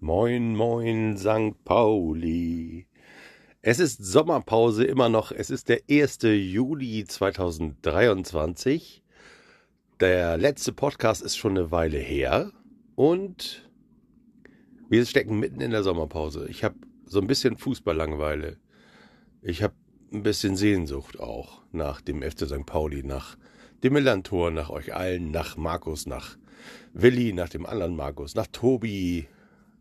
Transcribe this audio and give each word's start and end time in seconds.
Moin, 0.00 0.56
moin, 0.56 1.18
St. 1.18 1.62
Pauli. 1.64 2.86
Es 3.60 3.78
ist 3.78 4.02
Sommerpause 4.02 4.84
immer 4.84 5.10
noch. 5.10 5.32
Es 5.32 5.50
ist 5.50 5.68
der 5.68 5.80
1. 5.90 6.20
Juli 6.22 7.04
2023. 7.04 9.02
Der 10.00 10.38
letzte 10.38 10.72
Podcast 10.72 11.20
ist 11.20 11.36
schon 11.36 11.58
eine 11.58 11.70
Weile 11.70 11.98
her. 11.98 12.52
Und 12.94 13.70
wir 14.88 15.04
stecken 15.04 15.38
mitten 15.38 15.60
in 15.60 15.72
der 15.72 15.82
Sommerpause. 15.82 16.46
Ich 16.48 16.64
habe 16.64 16.76
so 17.04 17.20
ein 17.20 17.26
bisschen 17.26 17.58
Fußballlangeweile. 17.58 18.56
Ich 19.42 19.62
habe 19.62 19.74
ein 20.12 20.22
bisschen 20.22 20.56
Sehnsucht 20.56 21.20
auch 21.20 21.62
nach 21.72 22.00
dem 22.00 22.22
FC 22.22 22.46
St. 22.46 22.66
Pauli, 22.66 23.02
nach 23.02 23.36
dem 23.82 23.92
Millantor, 23.92 24.50
nach 24.50 24.70
euch 24.70 24.94
allen, 24.94 25.30
nach 25.30 25.56
Markus, 25.56 26.06
nach 26.06 26.36
Willi, 26.92 27.32
nach 27.32 27.48
dem 27.48 27.66
anderen 27.66 27.96
Markus, 27.96 28.34
nach 28.34 28.46
Tobi, 28.48 29.28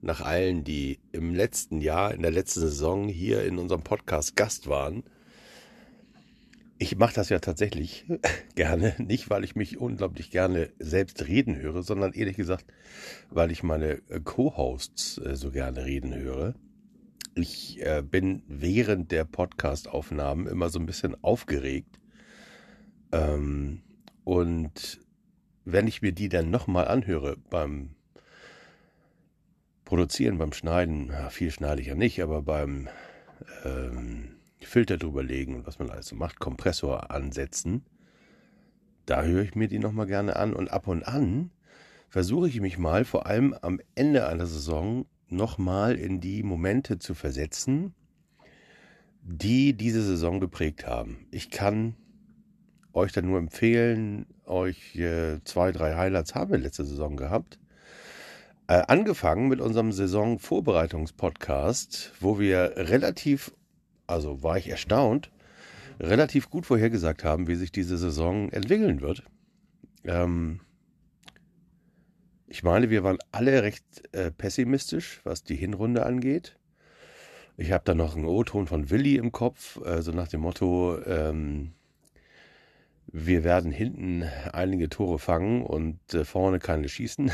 nach 0.01 0.21
allen, 0.21 0.63
die 0.63 0.99
im 1.11 1.33
letzten 1.35 1.81
Jahr, 1.81 2.13
in 2.13 2.21
der 2.21 2.31
letzten 2.31 2.61
Saison 2.61 3.07
hier 3.07 3.43
in 3.43 3.57
unserem 3.57 3.81
Podcast 3.81 4.35
Gast 4.35 4.67
waren. 4.67 5.03
Ich 6.77 6.95
mache 6.95 7.15
das 7.15 7.29
ja 7.29 7.39
tatsächlich 7.39 8.05
gerne, 8.55 8.95
nicht 8.99 9.29
weil 9.29 9.43
ich 9.43 9.55
mich 9.55 9.79
unglaublich 9.79 10.31
gerne 10.31 10.69
selbst 10.79 11.27
reden 11.27 11.57
höre, 11.57 11.83
sondern 11.83 12.13
ehrlich 12.13 12.37
gesagt, 12.37 12.65
weil 13.29 13.51
ich 13.51 13.63
meine 13.63 13.97
Co-Hosts 14.23 15.17
äh, 15.17 15.35
so 15.35 15.51
gerne 15.51 15.85
reden 15.85 16.15
höre. 16.15 16.53
Ich 17.35 17.79
äh, 17.81 18.01
bin 18.01 18.43
während 18.47 19.11
der 19.11 19.23
Podcast-Aufnahmen 19.23 20.47
immer 20.47 20.69
so 20.69 20.79
ein 20.79 20.85
bisschen 20.85 21.15
aufgeregt. 21.23 21.99
Ähm, 23.11 23.81
und 24.23 24.99
wenn 25.65 25.87
ich 25.87 26.01
mir 26.01 26.11
die 26.11 26.29
dann 26.29 26.49
nochmal 26.49 26.87
anhöre 26.87 27.37
beim 27.49 27.95
Produzieren, 29.85 30.37
beim 30.37 30.53
Schneiden, 30.53 31.11
viel 31.29 31.51
schneide 31.51 31.81
ich 31.81 31.87
ja 31.87 31.95
nicht, 31.95 32.21
aber 32.21 32.41
beim 32.41 32.89
ähm, 33.65 34.35
Filter 34.59 34.97
drüberlegen 34.97 35.55
und 35.55 35.67
was 35.67 35.79
man 35.79 35.89
alles 35.89 36.07
so 36.07 36.15
macht, 36.15 36.39
Kompressor 36.39 37.11
ansetzen, 37.11 37.83
da 39.05 39.23
höre 39.23 39.43
ich 39.43 39.55
mir 39.55 39.67
die 39.67 39.79
nochmal 39.79 40.05
gerne 40.05 40.35
an 40.35 40.53
und 40.53 40.69
ab 40.69 40.87
und 40.87 41.03
an 41.07 41.51
versuche 42.09 42.47
ich 42.47 42.59
mich 42.59 42.77
mal, 42.77 43.05
vor 43.05 43.25
allem 43.25 43.55
am 43.61 43.79
Ende 43.95 44.27
einer 44.27 44.45
Saison, 44.45 45.05
nochmal 45.31 45.95
in 45.95 46.19
die 46.19 46.43
Momente 46.43 46.99
zu 46.99 47.13
versetzen, 47.13 47.93
die 49.23 49.73
diese 49.73 50.03
Saison 50.03 50.39
geprägt 50.39 50.87
haben. 50.87 51.27
Ich 51.31 51.49
kann 51.49 51.95
euch 52.93 53.11
dann 53.11 53.27
nur 53.27 53.37
empfehlen, 53.37 54.25
euch 54.45 54.95
äh, 54.95 55.43
zwei, 55.43 55.71
drei 55.71 55.95
Highlights 55.95 56.33
haben 56.35 56.51
wir 56.51 56.57
letzte 56.57 56.85
Saison 56.85 57.17
gehabt. 57.17 57.59
Äh, 58.67 58.83
angefangen 58.87 59.47
mit 59.47 59.61
unserem 59.61 59.91
Saisonvorbereitungspodcast, 59.91 62.13
wo 62.19 62.39
wir 62.39 62.73
relativ, 62.75 63.51
also 64.07 64.41
war 64.43 64.57
ich 64.57 64.69
erstaunt, 64.69 65.31
relativ 65.99 66.49
gut 66.49 66.65
vorhergesagt 66.65 67.23
haben, 67.23 67.47
wie 67.47 67.55
sich 67.55 67.71
diese 67.71 67.97
Saison 67.97 68.49
entwickeln 68.51 69.01
wird. 69.01 69.23
Ähm, 70.03 70.61
ich 72.49 72.63
meine, 72.63 72.89
wir 72.89 73.03
waren 73.03 73.19
alle 73.31 73.61
recht 73.61 73.83
äh, 74.11 74.31
pessimistisch, 74.31 75.21
was 75.23 75.43
die 75.43 75.55
Hinrunde 75.55 76.05
angeht. 76.05 76.57
Ich 77.57 77.71
habe 77.71 77.83
da 77.85 77.93
noch 77.93 78.15
einen 78.15 78.25
O-Ton 78.25 78.65
von 78.67 78.89
Willi 78.89 79.17
im 79.17 79.31
Kopf, 79.31 79.79
äh, 79.85 80.01
so 80.01 80.11
nach 80.11 80.27
dem 80.27 80.41
Motto, 80.41 80.99
ähm, 81.05 81.73
wir 83.11 83.43
werden 83.43 83.71
hinten 83.71 84.23
einige 84.51 84.89
Tore 84.89 85.19
fangen 85.19 85.63
und 85.63 85.99
äh, 86.13 86.25
vorne 86.25 86.59
keine 86.59 86.89
schießen. 86.89 87.31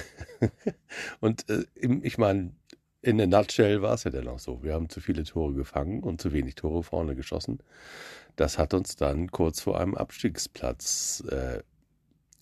und 1.21 1.49
äh, 1.49 1.63
ich 1.75 2.17
meine, 2.17 2.51
in 3.01 3.17
der 3.17 3.27
Nutshell 3.27 3.81
war 3.81 3.93
es 3.93 4.03
ja 4.03 4.11
dann 4.11 4.27
auch 4.27 4.39
so. 4.39 4.63
Wir 4.63 4.73
haben 4.73 4.89
zu 4.89 4.99
viele 4.99 5.23
Tore 5.23 5.53
gefangen 5.53 6.01
und 6.01 6.21
zu 6.21 6.33
wenig 6.33 6.55
Tore 6.55 6.83
vorne 6.83 7.15
geschossen. 7.15 7.59
Das 8.35 8.57
hat 8.57 8.73
uns 8.73 8.95
dann 8.95 9.31
kurz 9.31 9.61
vor 9.61 9.79
einem 9.79 9.95
Abstiegsplatz 9.95 11.23
äh, 11.29 11.61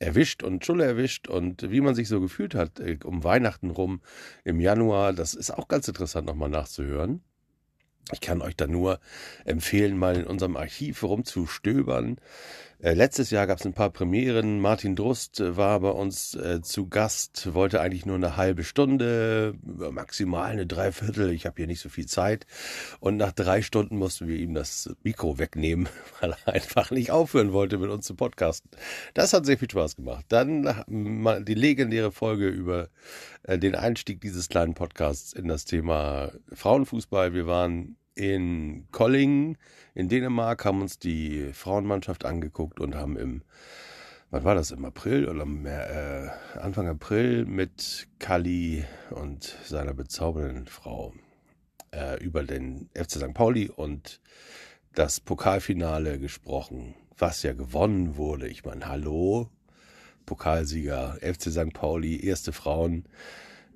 erwischt 0.03 0.43
und 0.43 0.65
Schulle 0.65 0.85
erwischt 0.85 1.27
und 1.27 1.71
wie 1.71 1.81
man 1.81 1.95
sich 1.95 2.07
so 2.07 2.21
gefühlt 2.21 2.55
hat 2.55 2.79
äh, 2.79 2.97
um 3.03 3.23
Weihnachten 3.23 3.71
rum 3.71 4.01
im 4.43 4.59
Januar, 4.59 5.13
das 5.13 5.33
ist 5.33 5.51
auch 5.51 5.67
ganz 5.67 5.87
interessant 5.87 6.27
nochmal 6.27 6.49
nachzuhören. 6.49 7.21
Ich 8.11 8.19
kann 8.19 8.41
euch 8.41 8.55
da 8.55 8.67
nur 8.67 8.99
empfehlen, 9.45 9.97
mal 9.97 10.17
in 10.17 10.27
unserem 10.27 10.57
Archiv 10.57 11.03
rumzustöbern. 11.03 12.17
Äh, 12.83 12.95
letztes 12.95 13.31
Jahr 13.31 13.47
gab 13.47 13.59
es 13.59 13.65
ein 13.65 13.71
paar 13.71 13.91
Premieren. 13.91 14.59
Martin 14.59 14.97
Drust 14.97 15.39
äh, 15.39 15.55
war 15.55 15.79
bei 15.79 15.91
uns 15.91 16.35
äh, 16.35 16.61
zu 16.61 16.89
Gast, 16.89 17.53
wollte 17.53 17.79
eigentlich 17.79 18.05
nur 18.05 18.17
eine 18.17 18.35
halbe 18.35 18.65
Stunde, 18.65 19.55
maximal 19.63 20.51
eine 20.51 20.67
Dreiviertel. 20.67 21.31
Ich 21.31 21.45
habe 21.45 21.55
hier 21.55 21.67
nicht 21.67 21.79
so 21.79 21.87
viel 21.87 22.07
Zeit. 22.07 22.45
Und 22.99 23.15
nach 23.15 23.31
drei 23.31 23.61
Stunden 23.61 23.97
mussten 23.97 24.27
wir 24.27 24.35
ihm 24.35 24.53
das 24.53 24.93
Mikro 25.01 25.39
wegnehmen, 25.39 25.87
weil 26.19 26.35
er 26.45 26.53
einfach 26.55 26.91
nicht 26.91 27.11
aufhören 27.11 27.53
wollte, 27.53 27.77
mit 27.77 27.89
uns 27.89 28.05
zu 28.05 28.15
podcasten. 28.15 28.69
Das 29.13 29.31
hat 29.31 29.45
sehr 29.45 29.57
viel 29.57 29.71
Spaß 29.71 29.95
gemacht. 29.95 30.25
Dann 30.27 30.83
die 30.89 31.53
legendäre 31.53 32.11
Folge 32.11 32.49
über 32.49 32.89
äh, 33.43 33.57
den 33.57 33.75
Einstieg 33.75 34.19
dieses 34.19 34.49
kleinen 34.49 34.73
Podcasts 34.73 35.31
in 35.31 35.47
das 35.47 35.63
Thema 35.63 36.33
Frauenfußball. 36.51 37.33
Wir 37.33 37.47
waren 37.47 37.95
in 38.15 38.87
Kollingen 38.91 39.57
in 39.93 40.09
Dänemark, 40.09 40.65
haben 40.65 40.81
uns 40.81 40.99
die 40.99 41.51
Frauenmannschaft 41.53 42.25
angeguckt 42.25 42.79
und 42.79 42.95
haben 42.95 43.17
im, 43.17 43.43
was 44.31 44.43
war 44.43 44.55
das, 44.55 44.71
im 44.71 44.85
April 44.85 45.27
oder 45.27 45.45
äh, 45.45 46.57
Anfang 46.59 46.87
April 46.87 47.45
mit 47.45 48.07
Kali 48.19 48.85
und 49.11 49.55
seiner 49.63 49.93
bezaubernden 49.93 50.67
Frau 50.67 51.13
äh, 51.91 52.23
über 52.23 52.43
den 52.43 52.89
FC 52.93 53.11
St. 53.11 53.33
Pauli 53.33 53.69
und 53.69 54.19
das 54.93 55.19
Pokalfinale 55.19 56.19
gesprochen, 56.19 56.95
was 57.17 57.43
ja 57.43 57.53
gewonnen 57.53 58.15
wurde. 58.15 58.47
Ich 58.47 58.63
meine, 58.63 58.87
hallo, 58.87 59.49
Pokalsieger, 60.25 61.17
FC 61.21 61.51
St. 61.51 61.73
Pauli, 61.73 62.23
erste 62.25 62.53
Frauen. 62.53 63.05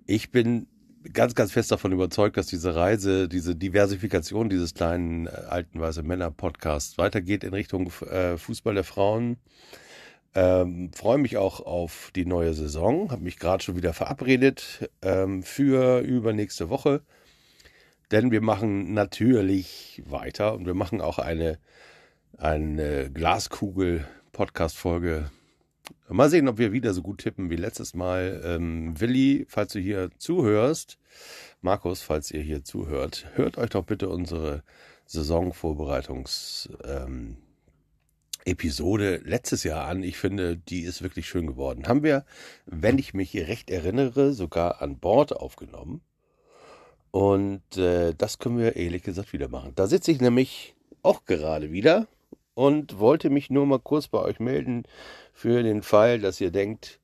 Ich 0.06 0.32
bin 0.32 0.68
ganz, 1.14 1.36
ganz 1.36 1.52
fest 1.52 1.72
davon 1.72 1.92
überzeugt, 1.92 2.38
dass 2.38 2.48
diese 2.48 2.76
Reise, 2.76 3.28
diese 3.28 3.56
Diversifikation 3.56 4.50
dieses 4.50 4.74
kleinen 4.74 5.28
äh, 5.28 5.30
alten 5.30 5.80
weiße 5.80 6.02
Männer 6.04 6.32
Podcasts 6.32 6.98
weitergeht 6.98 7.44
in 7.44 7.54
Richtung 7.54 7.92
äh, 8.10 8.38
Fußball 8.38 8.74
der 8.74 8.84
Frauen. 8.84 9.38
Ähm, 10.36 10.92
Freue 10.94 11.18
mich 11.18 11.38
auch 11.38 11.62
auf 11.62 12.12
die 12.16 12.26
neue 12.26 12.54
Saison. 12.54 13.12
Habe 13.12 13.24
mich 13.24 13.40
gerade 13.40 13.64
schon 13.64 13.76
wieder 13.76 13.94
verabredet 13.94 14.90
ähm, 15.02 15.44
für 15.44 16.02
übernächste 16.02 16.70
Woche. 16.70 17.02
Denn 18.12 18.32
wir 18.32 18.42
machen 18.42 18.94
natürlich 18.94 20.02
weiter 20.06 20.54
und 20.54 20.66
wir 20.66 20.74
machen 20.74 21.02
auch 21.02 21.20
eine, 21.20 21.60
eine 22.38 23.12
Glaskugel-Podcast-Folge 23.12 25.30
Mal 26.10 26.30
sehen, 26.30 26.48
ob 26.48 26.58
wir 26.58 26.72
wieder 26.72 26.94
so 26.94 27.02
gut 27.02 27.20
tippen 27.20 27.50
wie 27.50 27.56
letztes 27.56 27.94
Mal. 27.94 28.42
Ähm, 28.44 29.00
Willi, 29.00 29.46
falls 29.50 29.74
du 29.74 29.80
hier 29.80 30.10
zuhörst, 30.18 30.98
Markus, 31.62 32.02
falls 32.02 32.32
ihr 32.32 32.42
hier 32.42 32.64
zuhört, 32.64 33.26
hört 33.36 33.58
euch 33.58 33.72
doch 33.72 33.84
bitte 33.84 34.10
unsere 34.10 34.64
Saisonvorbereitungs- 35.08 36.70
Episode 38.48 39.22
letztes 39.26 39.64
Jahr 39.64 39.88
an. 39.88 40.04
Ich 40.04 40.18
finde, 40.18 40.56
die 40.56 40.82
ist 40.82 41.02
wirklich 41.02 41.28
schön 41.28 41.48
geworden. 41.48 41.88
Haben 41.88 42.04
wir, 42.04 42.26
wenn 42.66 42.98
ich 42.98 43.14
mich 43.14 43.36
recht 43.36 43.70
erinnere, 43.70 44.32
sogar 44.32 44.82
an 44.82 45.00
Bord 45.00 45.36
aufgenommen. 45.36 46.02
Und 47.12 47.78
äh, 47.78 48.14
das 48.18 48.40
können 48.40 48.58
wir 48.58 48.78
ehrlich 48.78 49.04
gesagt 49.04 49.34
wieder 49.34 49.50
machen. 49.50 49.74
Da 49.76 49.88
sitze 49.88 50.12
ich 50.12 50.22
nämlich 50.22 50.76
auch 51.04 51.26
gerade 51.26 51.72
wieder 51.72 52.08
und 52.54 53.00
wollte 53.00 53.30
mich 53.30 53.50
nur 53.50 53.66
mal 53.66 53.80
kurz 53.80 54.08
bei 54.08 54.20
euch 54.20 54.40
melden 54.40 54.84
für 55.38 55.62
den 55.62 55.84
Fall, 55.84 56.18
dass 56.18 56.42
ihr 56.42 56.50
denkt, 56.50 57.00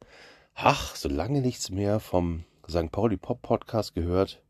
ach, 0.56 0.96
so 0.96 1.08
lange 1.08 1.40
nichts 1.40 1.70
mehr 1.70 2.00
vom 2.00 2.46
St. 2.68 2.92
Pauli 2.92 3.16
Pop 3.16 3.44
Podcast 3.44 3.94
gehört. 3.94 4.42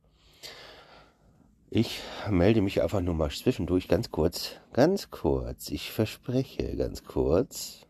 Ich 1.70 2.00
melde 2.30 2.62
mich 2.62 2.82
einfach 2.82 3.02
nur 3.02 3.14
mal 3.14 3.30
zwischendurch 3.30 3.90
ganz 3.90 4.10
kurz, 4.10 4.52
ganz 4.72 5.12
kurz, 5.12 5.70
ich 5.70 5.92
verspreche 5.92 6.78
ganz 6.78 7.04
kurz, 7.04 7.86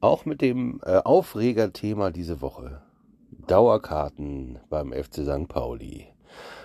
auch 0.00 0.26
mit 0.26 0.40
dem 0.42 0.80
äh, 0.84 0.98
Aufregerthema 0.98 2.12
diese 2.12 2.40
Woche. 2.40 2.82
Dauerkarten 3.48 4.60
beim 4.70 4.92
FC 4.92 5.24
St. 5.24 5.48
Pauli. 5.48 6.06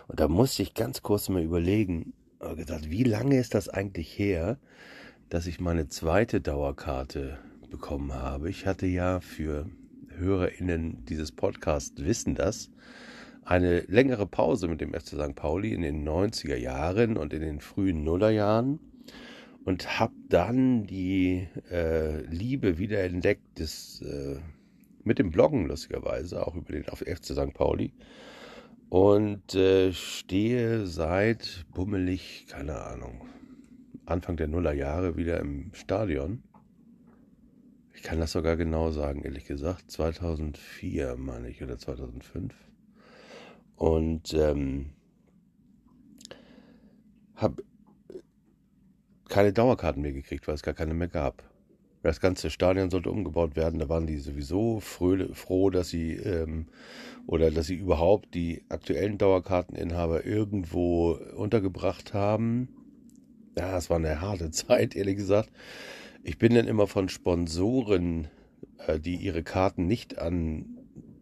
Und 0.08 0.20
da 0.20 0.28
musste 0.28 0.62
ich 0.62 0.76
ganz 0.76 1.02
kurz 1.02 1.30
mal 1.30 1.42
überlegen, 1.42 2.14
gesagt, 2.56 2.92
wie 2.92 3.06
lange 3.06 3.40
ist 3.40 3.56
das 3.56 3.70
eigentlich 3.70 4.20
her, 4.20 4.60
dass 5.30 5.48
ich 5.48 5.60
meine 5.60 5.88
zweite 5.88 6.42
Dauerkarte 6.42 7.40
bekommen 7.72 8.14
habe. 8.14 8.50
Ich 8.50 8.68
hatte 8.68 8.86
ja 8.86 9.20
für 9.22 9.66
HörerInnen 10.10 11.06
dieses 11.06 11.32
Podcasts 11.32 12.04
wissen 12.04 12.36
das, 12.36 12.70
eine 13.44 13.80
längere 13.82 14.28
Pause 14.28 14.68
mit 14.68 14.82
dem 14.82 14.94
FC 14.94 15.10
St. 15.10 15.36
Pauli 15.36 15.74
in 15.74 15.82
den 15.82 16.08
90er 16.08 16.58
Jahren 16.58 17.18
und 17.18 17.34
in 17.34 17.42
den 17.42 17.60
frühen 17.60 18.04
Nullerjahren. 18.04 18.80
und 19.64 20.00
habe 20.00 20.14
dann 20.30 20.86
die 20.88 21.48
äh, 21.70 22.22
Liebe 22.26 22.80
wieder 22.80 23.04
entdeckt, 23.04 23.60
des, 23.60 24.02
äh, 24.02 24.40
mit 25.04 25.20
dem 25.20 25.30
Bloggen 25.32 25.68
lustigerweise, 25.68 26.46
auch 26.46 26.56
über 26.56 26.74
den 26.74 26.84
FC 26.84 27.26
St. 27.26 27.54
Pauli. 27.54 27.94
Und 28.90 29.54
äh, 29.56 29.94
stehe 29.94 30.88
seit 30.88 31.66
bummelig, 31.74 32.48
keine 32.50 32.82
Ahnung, 32.82 33.22
Anfang 34.06 34.36
der 34.36 34.48
Nullerjahre 34.48 35.16
wieder 35.16 35.40
im 35.40 35.70
Stadion. 35.74 36.44
Ich 38.02 38.08
kann 38.08 38.20
das 38.20 38.32
sogar 38.32 38.58
genau 38.58 38.90
sagen, 38.90 39.22
ehrlich 39.22 39.46
gesagt. 39.46 39.92
2004 39.92 41.18
meine 41.18 41.50
ich 41.50 41.62
oder 41.62 41.78
2005. 41.78 42.52
Und 43.76 44.34
ähm, 44.34 44.90
habe 47.36 47.64
keine 49.30 49.54
Dauerkarten 49.54 50.02
mehr 50.02 50.14
gekriegt, 50.14 50.48
weil 50.48 50.56
es 50.56 50.64
gar 50.64 50.74
keine 50.74 50.96
mehr 50.96 51.10
gab. 51.10 51.44
Das 52.02 52.20
ganze 52.20 52.50
Stadion 52.50 52.90
sollte 52.90 53.12
umgebaut 53.12 53.56
werden. 53.56 53.78
Da 53.80 53.88
waren 53.88 54.08
die 54.08 54.18
sowieso 54.18 54.80
froh, 54.80 55.70
dass 55.70 55.90
sie 55.90 56.14
ähm, 56.14 56.70
oder 57.28 57.52
dass 57.52 57.68
sie 57.68 57.76
überhaupt 57.76 58.34
die 58.34 58.64
aktuellen 58.70 59.20
Dauerkarteninhaber 59.20 60.26
irgendwo 60.26 61.20
untergebracht 61.36 62.16
haben. 62.16 62.68
Ja, 63.56 63.78
es 63.78 63.92
war 63.92 63.98
eine 63.98 64.22
harte 64.22 64.50
Zeit, 64.50 64.96
ehrlich 64.96 65.18
gesagt. 65.18 65.52
Ich 66.24 66.38
bin 66.38 66.54
dann 66.54 66.68
immer 66.68 66.86
von 66.86 67.10
Sponsoren, 67.10 68.28
äh, 68.86 69.00
die 69.00 69.16
ihre 69.16 69.44
Karten 69.44 69.88
nicht 69.88 70.20
an 70.20 70.78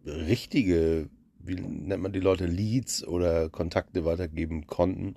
richtige, 0.06 1.10
wie 1.40 1.56
nennt 1.56 2.02
man 2.02 2.12
die 2.12 2.20
Leute, 2.20 2.46
Leads 2.46 3.08
oder 3.08 3.50
Kontakte 3.50 4.04
weitergeben 4.04 4.68
konnten, 4.68 5.16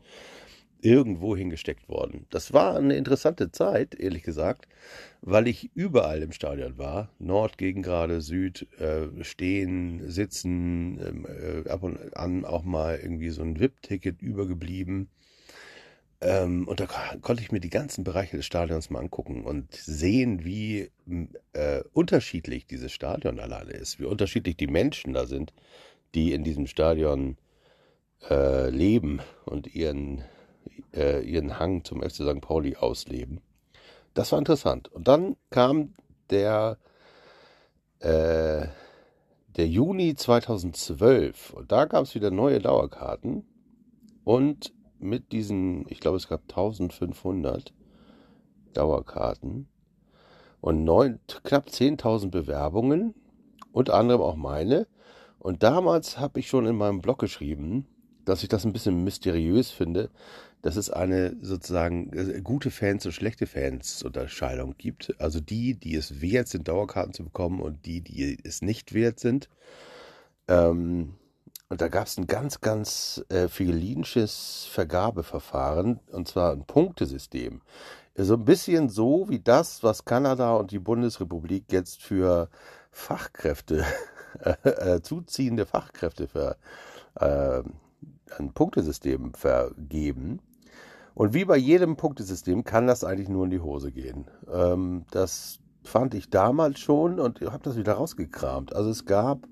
irgendwo 0.80 1.36
hingesteckt 1.36 1.88
worden. 1.88 2.26
Das 2.30 2.52
war 2.52 2.76
eine 2.76 2.96
interessante 2.96 3.50
Zeit, 3.50 3.94
ehrlich 3.94 4.22
gesagt, 4.22 4.66
weil 5.20 5.46
ich 5.48 5.70
überall 5.74 6.22
im 6.22 6.32
Stadion 6.32 6.78
war. 6.78 7.10
Nord 7.18 7.58
gegen 7.58 7.82
gerade, 7.82 8.20
Süd, 8.20 8.66
äh, 8.78 9.08
stehen, 9.22 10.10
sitzen, 10.10 10.98
ähm, 11.00 11.26
äh, 11.26 11.68
ab 11.68 11.82
und 11.82 12.16
an 12.16 12.44
auch 12.44 12.64
mal 12.64 12.98
irgendwie 13.00 13.30
so 13.30 13.42
ein 13.42 13.58
VIP-Ticket 13.58 14.22
übergeblieben. 14.22 15.08
Ähm, 16.22 16.68
und 16.68 16.80
da 16.80 16.86
konnte 17.20 17.42
ich 17.42 17.50
mir 17.50 17.60
die 17.60 17.68
ganzen 17.68 18.04
Bereiche 18.04 18.36
des 18.36 18.46
Stadions 18.46 18.90
mal 18.90 19.00
angucken 19.00 19.44
und 19.44 19.74
sehen, 19.74 20.44
wie 20.44 20.90
äh, 21.52 21.82
unterschiedlich 21.92 22.66
dieses 22.66 22.92
Stadion 22.92 23.40
alleine 23.40 23.72
ist, 23.72 23.98
wie 23.98 24.04
unterschiedlich 24.04 24.56
die 24.56 24.68
Menschen 24.68 25.12
da 25.12 25.26
sind, 25.26 25.52
die 26.14 26.32
in 26.32 26.44
diesem 26.44 26.66
Stadion 26.68 27.36
äh, 28.30 28.70
leben 28.70 29.20
und 29.44 29.74
ihren 29.74 30.22
äh, 30.94 31.22
ihren 31.22 31.58
Hang 31.58 31.84
zum 31.84 32.02
FC 32.02 32.22
St. 32.22 32.40
Pauli 32.40 32.76
ausleben. 32.76 33.40
Das 34.14 34.32
war 34.32 34.38
interessant. 34.38 34.88
Und 34.88 35.08
dann 35.08 35.36
kam 35.50 35.94
der, 36.30 36.78
äh, 38.00 38.66
der 39.56 39.66
Juni 39.66 40.14
2012 40.14 41.50
und 41.50 41.72
da 41.72 41.86
gab 41.86 42.04
es 42.04 42.14
wieder 42.14 42.30
neue 42.30 42.60
Dauerkarten 42.60 43.44
und 44.24 44.72
mit 45.02 45.32
diesen, 45.32 45.86
ich 45.88 46.00
glaube 46.00 46.16
es 46.16 46.28
gab 46.28 46.42
1500 46.42 47.72
Dauerkarten 48.72 49.68
und 50.60 50.84
neun, 50.84 51.18
knapp 51.44 51.68
10.000 51.68 52.30
Bewerbungen, 52.30 53.14
unter 53.72 53.94
anderem 53.94 54.20
auch 54.20 54.36
meine. 54.36 54.86
Und 55.38 55.62
damals 55.62 56.18
habe 56.18 56.40
ich 56.40 56.48
schon 56.48 56.66
in 56.66 56.76
meinem 56.76 57.00
Blog 57.00 57.18
geschrieben, 57.18 57.86
dass 58.24 58.42
ich 58.42 58.48
das 58.48 58.64
ein 58.64 58.72
bisschen 58.72 59.02
mysteriös 59.02 59.70
finde, 59.70 60.10
dass 60.62 60.76
es 60.76 60.90
eine 60.90 61.36
sozusagen 61.40 62.12
äh, 62.12 62.40
gute 62.40 62.70
Fans 62.70 63.04
und 63.04 63.12
schlechte 63.12 63.46
Fans 63.46 64.04
Unterscheidung 64.04 64.76
gibt. 64.78 65.14
Also 65.18 65.40
die, 65.40 65.74
die 65.74 65.96
es 65.96 66.20
wert 66.20 66.46
sind, 66.46 66.68
Dauerkarten 66.68 67.12
zu 67.12 67.24
bekommen 67.24 67.60
und 67.60 67.84
die, 67.84 68.00
die 68.00 68.38
es 68.44 68.62
nicht 68.62 68.94
wert 68.94 69.18
sind. 69.18 69.48
Ähm, 70.46 71.14
und 71.72 71.80
da 71.80 71.88
gab 71.88 72.06
es 72.06 72.18
ein 72.18 72.26
ganz, 72.26 72.60
ganz 72.60 73.24
äh, 73.30 73.48
filinisches 73.48 74.68
Vergabeverfahren, 74.70 76.00
und 76.12 76.28
zwar 76.28 76.52
ein 76.52 76.66
Punktesystem. 76.66 77.62
So 78.14 78.34
ein 78.34 78.44
bisschen 78.44 78.90
so 78.90 79.30
wie 79.30 79.38
das, 79.38 79.82
was 79.82 80.04
Kanada 80.04 80.52
und 80.56 80.70
die 80.70 80.78
Bundesrepublik 80.78 81.72
jetzt 81.72 82.02
für 82.02 82.50
Fachkräfte, 82.90 83.86
äh, 84.64 85.00
zuziehende 85.00 85.64
Fachkräfte 85.64 86.28
für 86.28 86.58
äh, 87.14 87.62
ein 88.38 88.52
Punktesystem 88.52 89.32
vergeben. 89.32 90.40
Und 91.14 91.32
wie 91.32 91.46
bei 91.46 91.56
jedem 91.56 91.96
Punktesystem 91.96 92.64
kann 92.64 92.86
das 92.86 93.02
eigentlich 93.02 93.30
nur 93.30 93.44
in 93.44 93.50
die 93.50 93.60
Hose 93.60 93.92
gehen. 93.92 94.26
Ähm, 94.52 95.06
das 95.10 95.58
fand 95.84 96.12
ich 96.12 96.28
damals 96.28 96.80
schon 96.80 97.18
und 97.18 97.40
habe 97.40 97.62
das 97.62 97.78
wieder 97.78 97.94
rausgekramt. 97.94 98.74
Also 98.76 98.90
es 98.90 99.06
gab 99.06 99.48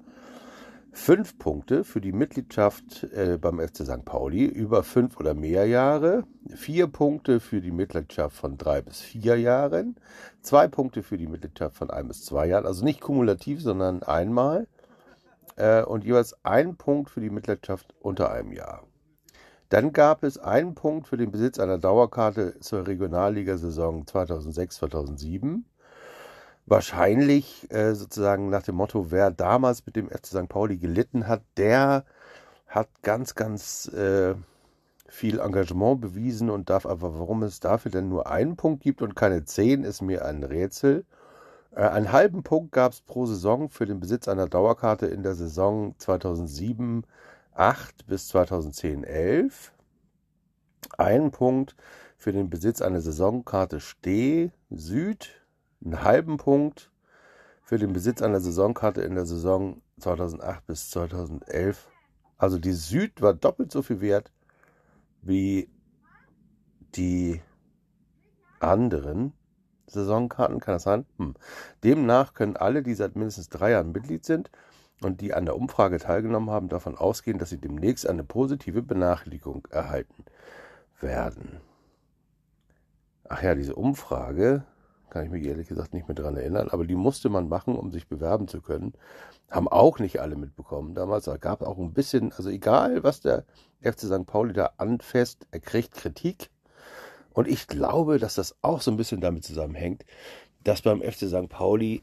fünf 0.92 1.38
Punkte 1.38 1.84
für 1.84 2.00
die 2.00 2.12
Mitgliedschaft 2.12 3.04
äh, 3.12 3.38
beim 3.40 3.60
FC 3.60 3.84
St. 3.84 4.04
Pauli 4.04 4.44
über 4.44 4.82
fünf 4.82 5.18
oder 5.18 5.34
mehr 5.34 5.66
Jahre, 5.66 6.24
vier 6.54 6.86
Punkte 6.88 7.40
für 7.40 7.60
die 7.60 7.70
Mitgliedschaft 7.70 8.36
von 8.36 8.58
drei 8.58 8.82
bis 8.82 9.00
vier 9.00 9.38
Jahren, 9.38 9.96
zwei 10.42 10.68
Punkte 10.68 11.02
für 11.02 11.16
die 11.16 11.26
Mitgliedschaft 11.26 11.76
von 11.76 11.90
ein 11.90 12.08
bis 12.08 12.24
zwei 12.24 12.46
Jahren, 12.46 12.66
also 12.66 12.84
nicht 12.84 13.00
kumulativ, 13.00 13.62
sondern 13.62 14.02
einmal 14.02 14.66
äh, 15.56 15.82
und 15.82 16.04
jeweils 16.04 16.34
ein 16.44 16.76
Punkt 16.76 17.10
für 17.10 17.20
die 17.20 17.30
Mitgliedschaft 17.30 17.94
unter 18.00 18.32
einem 18.32 18.52
Jahr. 18.52 18.84
Dann 19.68 19.92
gab 19.92 20.24
es 20.24 20.36
einen 20.36 20.74
Punkt 20.74 21.06
für 21.06 21.16
den 21.16 21.30
Besitz 21.30 21.60
einer 21.60 21.78
Dauerkarte 21.78 22.58
zur 22.58 22.88
Regionalligasaison 22.88 24.04
2006-2007. 24.04 25.62
Wahrscheinlich 26.66 27.70
äh, 27.70 27.94
sozusagen 27.94 28.48
nach 28.48 28.62
dem 28.62 28.76
Motto, 28.76 29.10
wer 29.10 29.30
damals 29.30 29.84
mit 29.86 29.96
dem 29.96 30.08
FC 30.08 30.26
St. 30.26 30.48
Pauli 30.48 30.76
gelitten 30.76 31.26
hat, 31.26 31.42
der 31.56 32.04
hat 32.66 32.88
ganz, 33.02 33.34
ganz 33.34 33.88
äh, 33.88 34.34
viel 35.08 35.40
Engagement 35.40 36.00
bewiesen 36.00 36.50
und 36.50 36.70
darf 36.70 36.86
aber, 36.86 37.18
warum 37.18 37.42
es 37.42 37.58
dafür 37.60 37.90
denn 37.90 38.08
nur 38.08 38.28
einen 38.28 38.56
Punkt 38.56 38.82
gibt 38.82 39.02
und 39.02 39.16
keine 39.16 39.44
zehn, 39.44 39.82
ist 39.82 40.02
mir 40.02 40.24
ein 40.24 40.44
Rätsel. 40.44 41.04
Äh, 41.72 41.82
einen 41.82 42.12
halben 42.12 42.42
Punkt 42.42 42.72
gab 42.72 42.92
es 42.92 43.00
pro 43.00 43.26
Saison 43.26 43.68
für 43.68 43.86
den 43.86 44.00
Besitz 44.00 44.28
einer 44.28 44.46
Dauerkarte 44.46 45.06
in 45.06 45.22
der 45.22 45.34
Saison 45.34 45.94
2007 45.98 47.04
8 47.54 48.06
bis 48.06 48.28
2010 48.28 49.04
11. 49.04 49.72
Einen 50.96 51.30
Punkt 51.30 51.76
für 52.16 52.32
den 52.32 52.50
Besitz 52.50 52.80
einer 52.80 53.00
Saisonkarte 53.00 53.80
Steh 53.80 54.50
Süd. 54.70 55.39
Einen 55.84 56.02
halben 56.02 56.36
Punkt 56.36 56.90
für 57.62 57.78
den 57.78 57.92
Besitz 57.92 58.22
einer 58.22 58.40
Saisonkarte 58.40 59.02
in 59.02 59.14
der 59.14 59.26
Saison 59.26 59.80
2008 60.00 60.66
bis 60.66 60.90
2011. 60.90 61.88
Also 62.36 62.58
die 62.58 62.72
Süd 62.72 63.22
war 63.22 63.34
doppelt 63.34 63.70
so 63.72 63.82
viel 63.82 64.00
wert 64.00 64.32
wie 65.22 65.68
die 66.94 67.40
anderen 68.58 69.32
Saisonkarten, 69.86 70.60
kann 70.60 70.74
das 70.74 70.84
sein? 70.84 71.06
Hm. 71.18 71.34
Demnach 71.84 72.34
können 72.34 72.56
alle, 72.56 72.82
die 72.82 72.94
seit 72.94 73.16
mindestens 73.16 73.48
drei 73.48 73.72
Jahren 73.72 73.92
Mitglied 73.92 74.24
sind, 74.24 74.50
und 75.02 75.20
die 75.20 75.32
an 75.32 75.46
der 75.46 75.56
Umfrage 75.56 75.98
teilgenommen 75.98 76.50
haben, 76.50 76.68
davon 76.68 76.96
ausgehen, 76.96 77.38
dass 77.38 77.50
sie 77.50 77.58
demnächst 77.58 78.06
eine 78.06 78.22
positive 78.22 78.82
Benachrichtigung 78.82 79.66
erhalten 79.70 80.24
werden. 81.00 81.60
Ach 83.28 83.42
ja, 83.42 83.54
diese 83.54 83.76
Umfrage, 83.76 84.64
kann 85.10 85.24
ich 85.24 85.30
mich 85.30 85.44
ehrlich 85.44 85.68
gesagt 85.68 85.92
nicht 85.92 86.08
mehr 86.08 86.14
daran 86.14 86.36
erinnern, 86.36 86.68
aber 86.70 86.86
die 86.86 86.94
musste 86.94 87.28
man 87.28 87.48
machen, 87.48 87.76
um 87.76 87.90
sich 87.90 88.06
bewerben 88.08 88.48
zu 88.48 88.60
können. 88.60 88.94
Haben 89.50 89.68
auch 89.68 89.98
nicht 89.98 90.20
alle 90.20 90.36
mitbekommen. 90.36 90.94
Damals 90.94 91.28
gab 91.40 91.60
es 91.60 91.66
auch 91.66 91.78
ein 91.78 91.92
bisschen, 91.92 92.32
also 92.32 92.48
egal, 92.48 93.02
was 93.02 93.20
der 93.20 93.44
FC 93.82 94.00
St. 94.00 94.26
Pauli 94.26 94.52
da 94.52 94.70
anfasst, 94.76 95.46
er 95.50 95.60
kriegt 95.60 95.92
Kritik. 95.92 96.50
Und 97.32 97.48
ich 97.48 97.66
glaube, 97.66 98.18
dass 98.18 98.34
das 98.34 98.56
auch 98.62 98.80
so 98.80 98.90
ein 98.90 98.96
bisschen 98.96 99.20
damit 99.20 99.44
zusammenhängt, 99.44 100.04
dass 100.64 100.82
beim 100.82 101.02
FC 101.02 101.28
St. 101.28 101.48
Pauli 101.48 102.02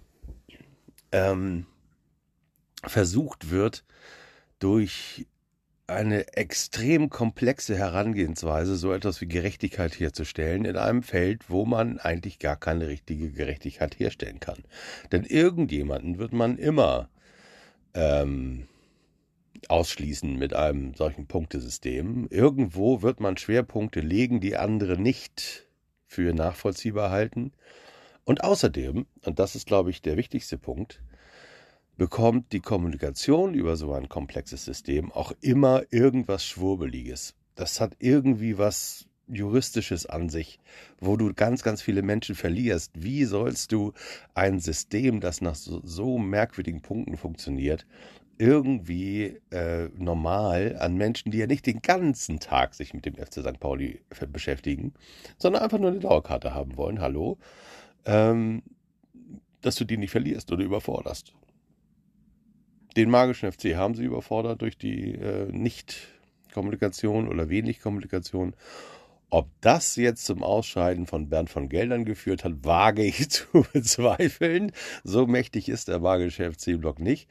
ähm, 1.11 1.65
versucht 2.83 3.49
wird, 3.49 3.83
durch 4.59 5.27
eine 5.87 6.33
extrem 6.35 7.09
komplexe 7.09 7.77
Herangehensweise 7.77 8.75
so 8.75 8.91
etwas 8.91 9.21
wie 9.21 9.27
Gerechtigkeit 9.27 9.97
herzustellen 9.99 10.65
in 10.65 10.75
einem 10.75 11.01
Feld, 11.01 11.49
wo 11.49 11.65
man 11.65 11.97
eigentlich 11.97 12.39
gar 12.39 12.57
keine 12.57 12.87
richtige 12.87 13.31
Gerechtigkeit 13.31 13.97
herstellen 13.97 14.41
kann. 14.41 14.63
Denn 15.13 15.23
irgendjemanden 15.23 16.17
wird 16.17 16.33
man 16.33 16.57
immer 16.57 17.09
ähm, 17.93 18.67
ausschließen 19.69 20.37
mit 20.37 20.53
einem 20.53 20.93
solchen 20.93 21.25
Punktesystem. 21.25 22.27
Irgendwo 22.29 23.01
wird 23.01 23.21
man 23.21 23.37
Schwerpunkte 23.37 24.01
legen, 24.01 24.41
die 24.41 24.57
andere 24.57 24.97
nicht 24.97 25.67
für 26.05 26.33
nachvollziehbar 26.33 27.11
halten. 27.11 27.53
Und 28.25 28.43
außerdem, 28.43 29.05
und 29.23 29.39
das 29.39 29.55
ist, 29.55 29.67
glaube 29.67 29.89
ich, 29.89 30.01
der 30.01 30.17
wichtigste 30.17 30.57
Punkt, 30.57 31.01
bekommt 31.97 32.53
die 32.53 32.59
Kommunikation 32.59 33.53
über 33.53 33.75
so 33.75 33.93
ein 33.93 34.07
komplexes 34.07 34.63
System 34.65 35.11
auch 35.11 35.31
immer 35.41 35.83
irgendwas 35.89 36.45
Schwurbeliges. 36.45 37.33
Das 37.55 37.81
hat 37.81 37.95
irgendwie 37.99 38.57
was 38.57 39.07
Juristisches 39.29 40.05
an 40.05 40.29
sich, 40.29 40.59
wo 41.01 41.17
du 41.17 41.33
ganz, 41.33 41.61
ganz 41.61 41.81
viele 41.81 42.01
Menschen 42.01 42.35
verlierst. 42.35 42.91
Wie 42.95 43.25
sollst 43.25 43.73
du 43.73 43.91
ein 44.35 44.59
System, 44.59 45.19
das 45.19 45.41
nach 45.41 45.55
so, 45.55 45.81
so 45.83 46.17
merkwürdigen 46.17 46.81
Punkten 46.81 47.17
funktioniert, 47.17 47.85
irgendwie 48.37 49.37
äh, 49.51 49.89
normal 49.97 50.77
an 50.79 50.95
Menschen, 50.95 51.31
die 51.31 51.39
ja 51.39 51.47
nicht 51.47 51.65
den 51.65 51.81
ganzen 51.81 52.39
Tag 52.39 52.73
sich 52.73 52.93
mit 52.93 53.05
dem 53.05 53.15
FC 53.15 53.41
St. 53.41 53.59
Pauli 53.59 54.01
beschäftigen, 54.31 54.93
sondern 55.37 55.63
einfach 55.63 55.79
nur 55.79 55.89
eine 55.89 55.99
Dauerkarte 55.99 56.53
haben 56.53 56.77
wollen, 56.77 57.01
hallo, 57.01 57.37
ähm, 58.05 58.61
dass 59.61 59.75
du 59.75 59.85
die 59.85 59.97
nicht 59.97 60.11
verlierst 60.11 60.51
oder 60.51 60.63
überforderst. 60.63 61.33
Den 62.97 63.11
magischen 63.11 63.51
FC 63.51 63.75
haben 63.75 63.93
sie 63.93 64.05
überfordert 64.05 64.63
durch 64.63 64.75
die 64.75 65.13
äh, 65.13 65.45
Nicht-Kommunikation 65.51 67.27
oder 67.27 67.47
wenig 67.47 67.79
Kommunikation. 67.79 68.55
Ob 69.29 69.49
das 69.61 69.95
jetzt 69.97 70.25
zum 70.25 70.41
Ausscheiden 70.41 71.05
von 71.05 71.29
Bernd 71.29 71.51
von 71.51 71.69
Geldern 71.69 72.05
geführt 72.05 72.43
hat, 72.43 72.65
wage 72.65 73.03
ich 73.03 73.29
zu 73.29 73.67
bezweifeln. 73.71 74.71
So 75.03 75.27
mächtig 75.27 75.69
ist 75.69 75.89
der 75.89 75.99
magische 75.99 76.51
FC-Block 76.51 76.97
nicht. 76.99 77.29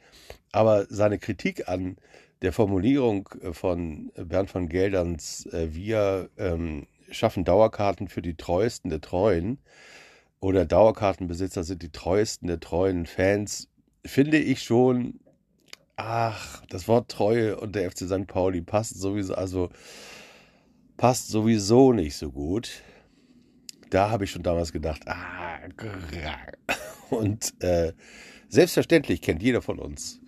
Aber 0.53 0.85
seine 0.87 1.19
Kritik 1.19 1.67
an 1.67 1.97
der 2.41 2.53
Formulierung 2.53 3.27
von 3.51 4.09
Bernd 4.15 4.49
von 4.49 4.69
Gelderns, 4.69 5.47
äh, 5.47 5.73
wir 5.73 6.29
ähm, 6.37 6.87
schaffen 7.11 7.43
Dauerkarten 7.43 8.07
für 8.07 8.21
die 8.21 8.35
treuesten 8.35 8.89
der 8.89 9.01
Treuen 9.01 9.57
oder 10.39 10.65
Dauerkartenbesitzer 10.65 11.65
sind 11.65 11.81
die 11.81 11.91
treuesten 11.91 12.47
der 12.47 12.61
treuen 12.61 13.05
Fans, 13.05 13.67
finde 14.05 14.37
ich 14.37 14.63
schon 14.63 15.19
ach, 15.97 16.65
das 16.67 16.87
Wort 16.87 17.11
Treue 17.11 17.59
und 17.59 17.75
der 17.75 17.91
FC 17.91 18.07
St. 18.07 18.27
Pauli 18.27 18.61
passt 18.61 18.99
sowieso, 18.99 19.35
also 19.35 19.69
passt 20.95 21.27
sowieso 21.27 21.91
nicht 21.91 22.15
so 22.15 22.31
gut. 22.31 22.83
Da 23.89 24.09
habe 24.09 24.23
ich 24.23 24.31
schon 24.31 24.43
damals 24.43 24.71
gedacht, 24.71 25.01
ah, 25.07 25.59
und 27.09 27.53
äh, 27.61 27.93
selbstverständlich 28.47 29.21
kennt 29.21 29.41
jeder 29.41 29.61
von 29.61 29.79
uns 29.79 30.21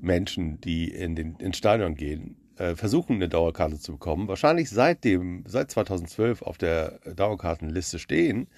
Menschen, 0.00 0.60
die 0.60 0.88
in 0.88 1.16
den 1.16 1.36
ins 1.36 1.56
Stadion 1.56 1.94
gehen, 1.94 2.36
äh, 2.58 2.74
versuchen 2.74 3.16
eine 3.16 3.28
Dauerkarte 3.28 3.78
zu 3.78 3.92
bekommen, 3.92 4.28
wahrscheinlich 4.28 4.70
seit 4.70 5.06
seit 5.46 5.70
2012 5.70 6.42
auf 6.42 6.58
der 6.58 7.00
Dauerkartenliste 7.14 7.98
stehen, 7.98 8.48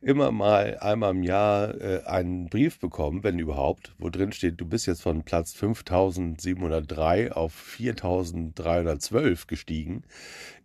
immer 0.00 0.30
mal 0.30 0.78
einmal 0.78 1.10
im 1.10 1.22
Jahr 1.22 1.80
äh, 1.80 2.02
einen 2.04 2.48
Brief 2.48 2.78
bekommen, 2.78 3.24
wenn 3.24 3.38
überhaupt, 3.38 3.94
wo 3.98 4.10
drin 4.10 4.32
steht, 4.32 4.60
du 4.60 4.66
bist 4.66 4.86
jetzt 4.86 5.02
von 5.02 5.24
Platz 5.24 5.52
5703 5.54 7.32
auf 7.32 7.52
4312 7.52 9.46
gestiegen. 9.46 10.02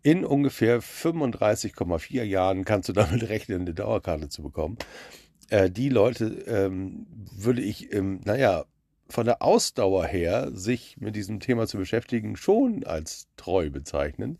In 0.02 0.24
ungefähr 0.24 0.80
35,4 0.80 2.22
Jahren 2.22 2.64
kannst 2.64 2.88
du 2.88 2.92
damit 2.92 3.28
rechnen, 3.28 3.62
eine 3.62 3.74
Dauerkarte 3.74 4.28
zu 4.28 4.42
bekommen. 4.42 4.78
Äh, 5.50 5.70
die 5.70 5.88
Leute 5.88 6.26
ähm, 6.46 7.06
würde 7.36 7.62
ich, 7.62 7.92
ähm, 7.92 8.20
naja, 8.24 8.64
von 9.08 9.26
der 9.26 9.42
Ausdauer 9.42 10.06
her, 10.06 10.50
sich 10.52 10.96
mit 10.98 11.16
diesem 11.16 11.40
Thema 11.40 11.66
zu 11.66 11.76
beschäftigen, 11.76 12.36
schon 12.36 12.84
als 12.84 13.28
treu 13.36 13.70
bezeichnen. 13.70 14.38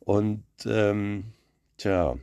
Und 0.00 0.44
ähm, 0.66 1.32
tja, 1.78 2.16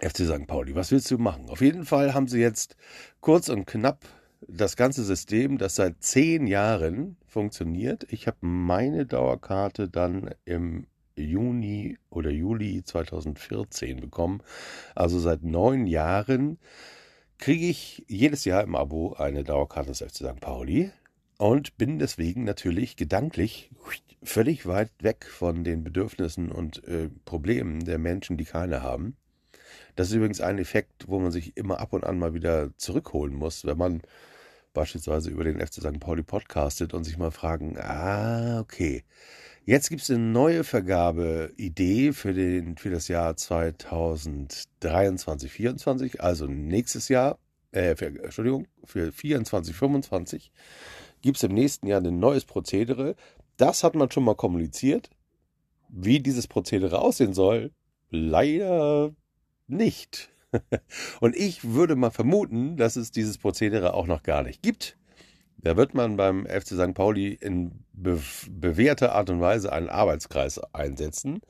FC 0.00 0.24
St. 0.24 0.46
Pauli, 0.46 0.74
was 0.74 0.90
willst 0.90 1.10
du 1.10 1.18
machen? 1.18 1.48
Auf 1.48 1.60
jeden 1.60 1.84
Fall 1.84 2.14
haben 2.14 2.26
sie 2.26 2.40
jetzt 2.40 2.76
kurz 3.20 3.48
und 3.48 3.66
knapp 3.66 4.04
das 4.48 4.76
ganze 4.76 5.04
System, 5.04 5.58
das 5.58 5.76
seit 5.76 6.02
zehn 6.02 6.46
Jahren 6.46 7.16
funktioniert. 7.26 8.06
Ich 8.10 8.26
habe 8.26 8.38
meine 8.40 9.06
Dauerkarte 9.06 9.88
dann 9.88 10.34
im 10.44 10.86
Juni 11.16 11.96
oder 12.10 12.30
Juli 12.30 12.82
2014 12.82 14.00
bekommen. 14.00 14.42
Also 14.94 15.18
seit 15.18 15.42
neun 15.42 15.86
Jahren 15.86 16.58
kriege 17.38 17.66
ich 17.66 18.04
jedes 18.08 18.44
Jahr 18.44 18.62
im 18.64 18.74
Abo 18.74 19.14
eine 19.14 19.44
Dauerkarte 19.44 19.90
des 19.90 20.00
FC 20.00 20.16
St. 20.16 20.40
Pauli 20.40 20.90
und 21.38 21.76
bin 21.76 21.98
deswegen 21.98 22.44
natürlich 22.44 22.96
gedanklich 22.96 23.70
völlig 24.22 24.66
weit 24.66 24.90
weg 25.00 25.26
von 25.26 25.64
den 25.64 25.84
Bedürfnissen 25.84 26.50
und 26.50 26.82
äh, 26.84 27.10
Problemen 27.24 27.84
der 27.84 27.98
Menschen, 27.98 28.36
die 28.36 28.44
keine 28.44 28.82
haben. 28.82 29.16
Das 29.96 30.08
ist 30.08 30.14
übrigens 30.14 30.40
ein 30.40 30.58
Effekt, 30.58 31.08
wo 31.08 31.18
man 31.18 31.30
sich 31.30 31.56
immer 31.56 31.80
ab 31.80 31.92
und 31.92 32.04
an 32.04 32.18
mal 32.18 32.34
wieder 32.34 32.76
zurückholen 32.76 33.34
muss, 33.34 33.64
wenn 33.64 33.78
man 33.78 34.02
beispielsweise 34.72 35.30
über 35.30 35.44
den 35.44 35.60
FC 35.60 35.74
St. 35.74 36.00
Pauli 36.00 36.22
podcastet 36.22 36.94
und 36.94 37.04
sich 37.04 37.16
mal 37.16 37.30
fragen, 37.30 37.78
ah, 37.78 38.60
okay, 38.60 39.04
jetzt 39.64 39.88
gibt 39.88 40.02
es 40.02 40.10
eine 40.10 40.18
neue 40.18 40.64
Vergabeidee 40.64 42.12
für, 42.12 42.34
den, 42.34 42.76
für 42.76 42.90
das 42.90 43.08
Jahr 43.08 43.36
2023, 43.36 45.50
2024, 45.50 46.20
also 46.20 46.46
nächstes 46.46 47.08
Jahr, 47.08 47.38
äh, 47.70 47.94
für, 47.94 48.06
Entschuldigung, 48.06 48.66
für 48.84 49.12
24, 49.12 49.76
25 49.76 50.50
gibt 51.22 51.36
es 51.38 51.42
im 51.42 51.54
nächsten 51.54 51.86
Jahr 51.86 52.02
ein 52.02 52.18
neues 52.18 52.44
Prozedere. 52.44 53.14
Das 53.56 53.82
hat 53.82 53.94
man 53.94 54.10
schon 54.10 54.24
mal 54.24 54.34
kommuniziert. 54.34 55.08
Wie 55.88 56.20
dieses 56.20 56.48
Prozedere 56.48 56.98
aussehen 56.98 57.32
soll, 57.32 57.70
leider 58.10 59.14
nicht. 59.66 60.30
Und 61.20 61.36
ich 61.36 61.64
würde 61.64 61.96
mal 61.96 62.10
vermuten, 62.10 62.76
dass 62.76 62.96
es 62.96 63.10
dieses 63.10 63.38
Prozedere 63.38 63.94
auch 63.94 64.06
noch 64.06 64.22
gar 64.22 64.42
nicht 64.42 64.62
gibt. 64.62 64.96
Da 65.58 65.76
wird 65.76 65.94
man 65.94 66.16
beim 66.16 66.46
FC 66.46 66.74
St. 66.74 66.94
Pauli 66.94 67.32
in 67.32 67.84
be 67.92 68.20
bewährter 68.50 69.14
Art 69.14 69.30
und 69.30 69.40
Weise 69.40 69.72
einen 69.72 69.88
Arbeitskreis 69.88 70.60
einsetzen, 70.74 71.40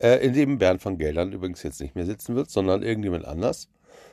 äh, 0.00 0.16
in 0.16 0.32
dem 0.32 0.58
Bernd 0.58 0.82
von 0.82 0.98
Geldern 0.98 1.32
übrigens 1.32 1.62
jetzt 1.62 1.80
nicht 1.80 1.94
mehr 1.94 2.06
sitzen 2.06 2.34
wird, 2.34 2.50
sondern 2.50 2.82
irgendjemand 2.82 3.24
anders. 3.24 3.68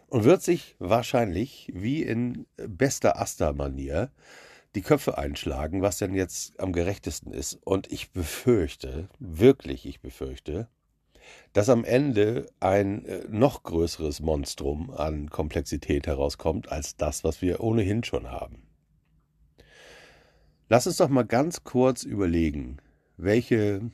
Und 0.07 0.23
wird 0.23 0.43
sich 0.43 0.75
wahrscheinlich 0.77 1.71
wie 1.73 2.03
in 2.03 2.45
bester 2.57 3.19
Asta-Manier 3.19 4.11
die 4.75 4.81
Köpfe 4.81 5.17
einschlagen, 5.17 5.81
was 5.81 5.97
denn 5.97 6.13
jetzt 6.13 6.59
am 6.59 6.71
gerechtesten 6.71 7.31
ist. 7.31 7.59
Und 7.63 7.91
ich 7.91 8.11
befürchte, 8.11 9.09
wirklich, 9.19 9.87
ich 9.87 10.01
befürchte, 10.01 10.67
dass 11.53 11.69
am 11.69 11.83
Ende 11.83 12.47
ein 12.59 13.05
äh, 13.05 13.23
noch 13.29 13.63
größeres 13.63 14.19
Monstrum 14.19 14.91
an 14.91 15.29
Komplexität 15.29 16.07
herauskommt 16.07 16.71
als 16.71 16.95
das, 16.95 17.23
was 17.23 17.41
wir 17.41 17.61
ohnehin 17.61 18.03
schon 18.03 18.31
haben. 18.31 18.63
Lass 20.69 20.87
uns 20.87 20.97
doch 20.97 21.09
mal 21.09 21.25
ganz 21.25 21.63
kurz 21.63 22.03
überlegen, 22.03 22.77
welche 23.17 23.91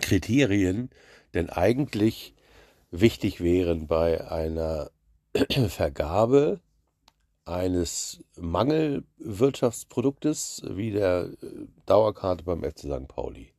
Kriterien 0.00 0.90
denn 1.34 1.50
eigentlich 1.50 2.34
wichtig 2.90 3.40
wären 3.40 3.86
bei 3.86 4.28
einer 4.30 4.90
Vergabe 5.68 6.60
eines 7.44 8.24
Mangelwirtschaftsproduktes 8.36 10.62
wie 10.68 10.92
der 10.92 11.30
äh, 11.42 11.66
Dauerkarte 11.86 12.44
beim 12.44 12.62
FC 12.62 12.80
St. 12.80 13.08
Pauli. 13.08 13.52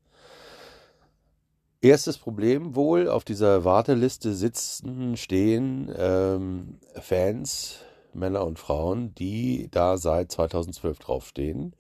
Erstes 1.82 2.18
Problem 2.18 2.76
wohl, 2.76 3.08
auf 3.08 3.24
dieser 3.24 3.64
Warteliste 3.64 4.34
sitzen, 4.34 5.16
stehen 5.16 5.90
ähm, 5.98 6.80
Fans, 7.00 7.78
Männer 8.14 8.46
und 8.46 8.60
Frauen, 8.60 9.16
die 9.16 9.70
da 9.72 9.98
seit 9.98 10.30
2012 10.30 11.00
draufstehen. 11.00 11.74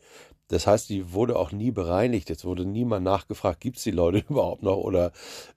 Das 0.47 0.65
heißt, 0.67 0.89
die 0.89 1.11
wurde 1.11 1.37
auch 1.37 1.51
nie 1.51 1.71
bereinigt. 1.71 2.29
Es 2.29 2.45
wurde 2.45 2.65
niemand 2.65 3.03
nachgefragt, 3.03 3.59
gibt 3.59 3.75
es 3.75 3.83
die 3.83 3.91
Leute 3.91 4.19
überhaupt 4.29 4.63
noch 4.63 4.77
oder 4.77 5.11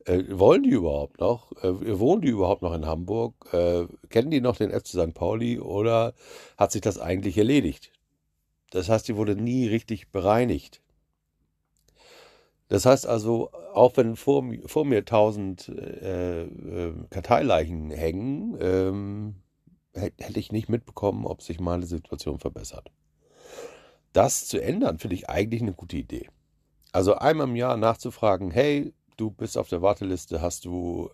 äh, 0.06 0.24
wollen 0.28 0.64
die 0.64 0.70
überhaupt 0.70 1.20
noch? 1.20 1.52
Äh, 1.62 2.00
wohnen 2.00 2.22
die 2.22 2.28
überhaupt 2.30 2.62
noch 2.62 2.74
in 2.74 2.84
Hamburg? 2.84 3.34
Äh, 3.52 3.86
kennen 4.08 4.32
die 4.32 4.40
noch 4.40 4.56
den 4.56 4.72
FC 4.72 4.88
St. 4.88 5.14
Pauli 5.14 5.60
oder 5.60 6.14
hat 6.58 6.72
sich 6.72 6.82
das 6.82 6.98
eigentlich 6.98 7.38
erledigt? 7.38 7.92
Das 8.70 8.88
heißt, 8.88 9.06
die 9.06 9.16
wurde 9.16 9.36
nie 9.36 9.68
richtig 9.68 10.10
bereinigt. 10.10 10.81
Das 12.72 12.86
heißt 12.86 13.06
also, 13.06 13.50
auch 13.74 13.98
wenn 13.98 14.16
vor, 14.16 14.42
vor 14.64 14.86
mir 14.86 15.04
tausend 15.04 15.68
äh, 15.68 16.44
äh, 16.44 16.94
Karteileichen 17.10 17.90
hängen, 17.90 18.56
ähm, 18.62 19.34
hätte 19.92 20.40
ich 20.40 20.52
nicht 20.52 20.70
mitbekommen, 20.70 21.26
ob 21.26 21.42
sich 21.42 21.60
meine 21.60 21.84
Situation 21.84 22.38
verbessert. 22.38 22.90
Das 24.14 24.46
zu 24.46 24.58
ändern, 24.58 24.98
finde 24.98 25.16
ich 25.16 25.28
eigentlich 25.28 25.60
eine 25.60 25.74
gute 25.74 25.98
Idee. 25.98 26.30
Also 26.92 27.16
einmal 27.16 27.46
im 27.46 27.56
Jahr 27.56 27.76
nachzufragen, 27.76 28.50
hey, 28.50 28.94
du 29.18 29.30
bist 29.30 29.58
auf 29.58 29.68
der 29.68 29.82
Warteliste, 29.82 30.40
hast 30.40 30.64
du 30.64 31.10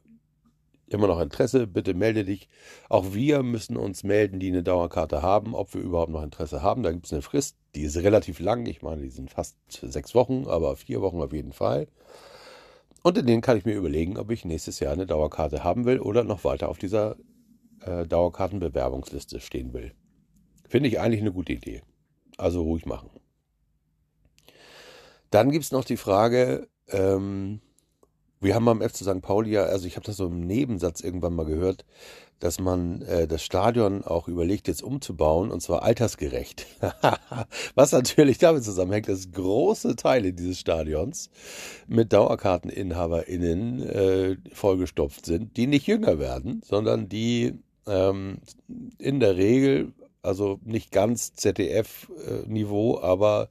immer 0.90 1.06
noch 1.06 1.20
Interesse, 1.20 1.66
bitte 1.66 1.94
melde 1.94 2.24
dich. 2.24 2.48
Auch 2.88 3.12
wir 3.14 3.42
müssen 3.42 3.76
uns 3.76 4.04
melden, 4.04 4.40
die 4.40 4.48
eine 4.48 4.62
Dauerkarte 4.62 5.22
haben, 5.22 5.54
ob 5.54 5.74
wir 5.74 5.80
überhaupt 5.80 6.10
noch 6.10 6.22
Interesse 6.22 6.62
haben. 6.62 6.82
Da 6.82 6.92
gibt 6.92 7.06
es 7.06 7.12
eine 7.12 7.22
Frist, 7.22 7.56
die 7.74 7.82
ist 7.82 7.96
relativ 7.96 8.40
lang. 8.40 8.66
Ich 8.66 8.82
meine, 8.82 9.02
die 9.02 9.10
sind 9.10 9.30
fast 9.30 9.56
sechs 9.68 10.14
Wochen, 10.14 10.46
aber 10.46 10.76
vier 10.76 11.00
Wochen 11.00 11.20
auf 11.20 11.32
jeden 11.32 11.52
Fall. 11.52 11.88
Und 13.02 13.16
in 13.16 13.26
denen 13.26 13.42
kann 13.42 13.56
ich 13.56 13.64
mir 13.64 13.74
überlegen, 13.74 14.18
ob 14.18 14.30
ich 14.30 14.44
nächstes 14.44 14.80
Jahr 14.80 14.92
eine 14.92 15.06
Dauerkarte 15.06 15.62
haben 15.62 15.84
will 15.84 16.00
oder 16.00 16.24
noch 16.24 16.44
weiter 16.44 16.68
auf 16.68 16.78
dieser 16.78 17.16
äh, 17.80 18.06
Dauerkartenbewerbungsliste 18.06 19.40
stehen 19.40 19.72
will. 19.72 19.92
Finde 20.68 20.88
ich 20.88 21.00
eigentlich 21.00 21.20
eine 21.20 21.32
gute 21.32 21.52
Idee. 21.52 21.82
Also 22.36 22.62
ruhig 22.62 22.86
machen. 22.86 23.10
Dann 25.30 25.50
gibt 25.50 25.64
es 25.64 25.72
noch 25.72 25.84
die 25.84 25.96
Frage, 25.96 26.68
ähm, 26.88 27.60
wir 28.40 28.54
haben 28.54 28.64
beim 28.64 28.80
FC 28.80 28.98
St. 28.98 29.20
Pauli 29.20 29.50
ja, 29.50 29.64
also 29.64 29.86
ich 29.86 29.96
habe 29.96 30.06
das 30.06 30.16
so 30.16 30.26
im 30.26 30.40
Nebensatz 30.40 31.00
irgendwann 31.00 31.34
mal 31.34 31.46
gehört, 31.46 31.84
dass 32.40 32.60
man 32.60 33.02
äh, 33.02 33.26
das 33.26 33.42
Stadion 33.42 34.04
auch 34.04 34.28
überlegt, 34.28 34.68
jetzt 34.68 34.82
umzubauen, 34.82 35.50
und 35.50 35.60
zwar 35.60 35.82
altersgerecht. 35.82 36.66
Was 37.74 37.92
natürlich 37.92 38.38
damit 38.38 38.64
zusammenhängt, 38.64 39.08
dass 39.08 39.32
große 39.32 39.96
Teile 39.96 40.32
dieses 40.32 40.60
Stadions 40.60 41.30
mit 41.88 42.12
DauerkarteninhaberInnen 42.12 43.82
äh, 43.82 44.36
vollgestopft 44.52 45.26
sind, 45.26 45.56
die 45.56 45.66
nicht 45.66 45.86
jünger 45.86 46.18
werden, 46.18 46.62
sondern 46.64 47.08
die 47.08 47.54
ähm, 47.86 48.38
in 48.98 49.18
der 49.18 49.36
Regel, 49.36 49.92
also 50.22 50.60
nicht 50.64 50.92
ganz 50.92 51.32
ZDF-Niveau, 51.34 53.00
aber 53.00 53.48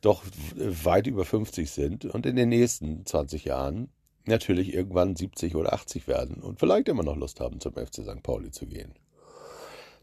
doch 0.00 0.22
weit 0.56 1.06
über 1.06 1.24
50 1.24 1.70
sind 1.70 2.04
und 2.04 2.26
in 2.26 2.36
den 2.36 2.48
nächsten 2.48 3.04
20 3.06 3.44
Jahren 3.44 3.88
natürlich 4.28 4.74
irgendwann 4.74 5.16
70 5.16 5.56
oder 5.56 5.72
80 5.72 6.08
werden 6.08 6.42
und 6.42 6.58
vielleicht 6.58 6.88
immer 6.88 7.02
noch 7.02 7.16
Lust 7.16 7.40
haben, 7.40 7.60
zum 7.60 7.74
FC 7.74 8.02
St. 8.02 8.22
Pauli 8.22 8.50
zu 8.50 8.66
gehen. 8.66 8.94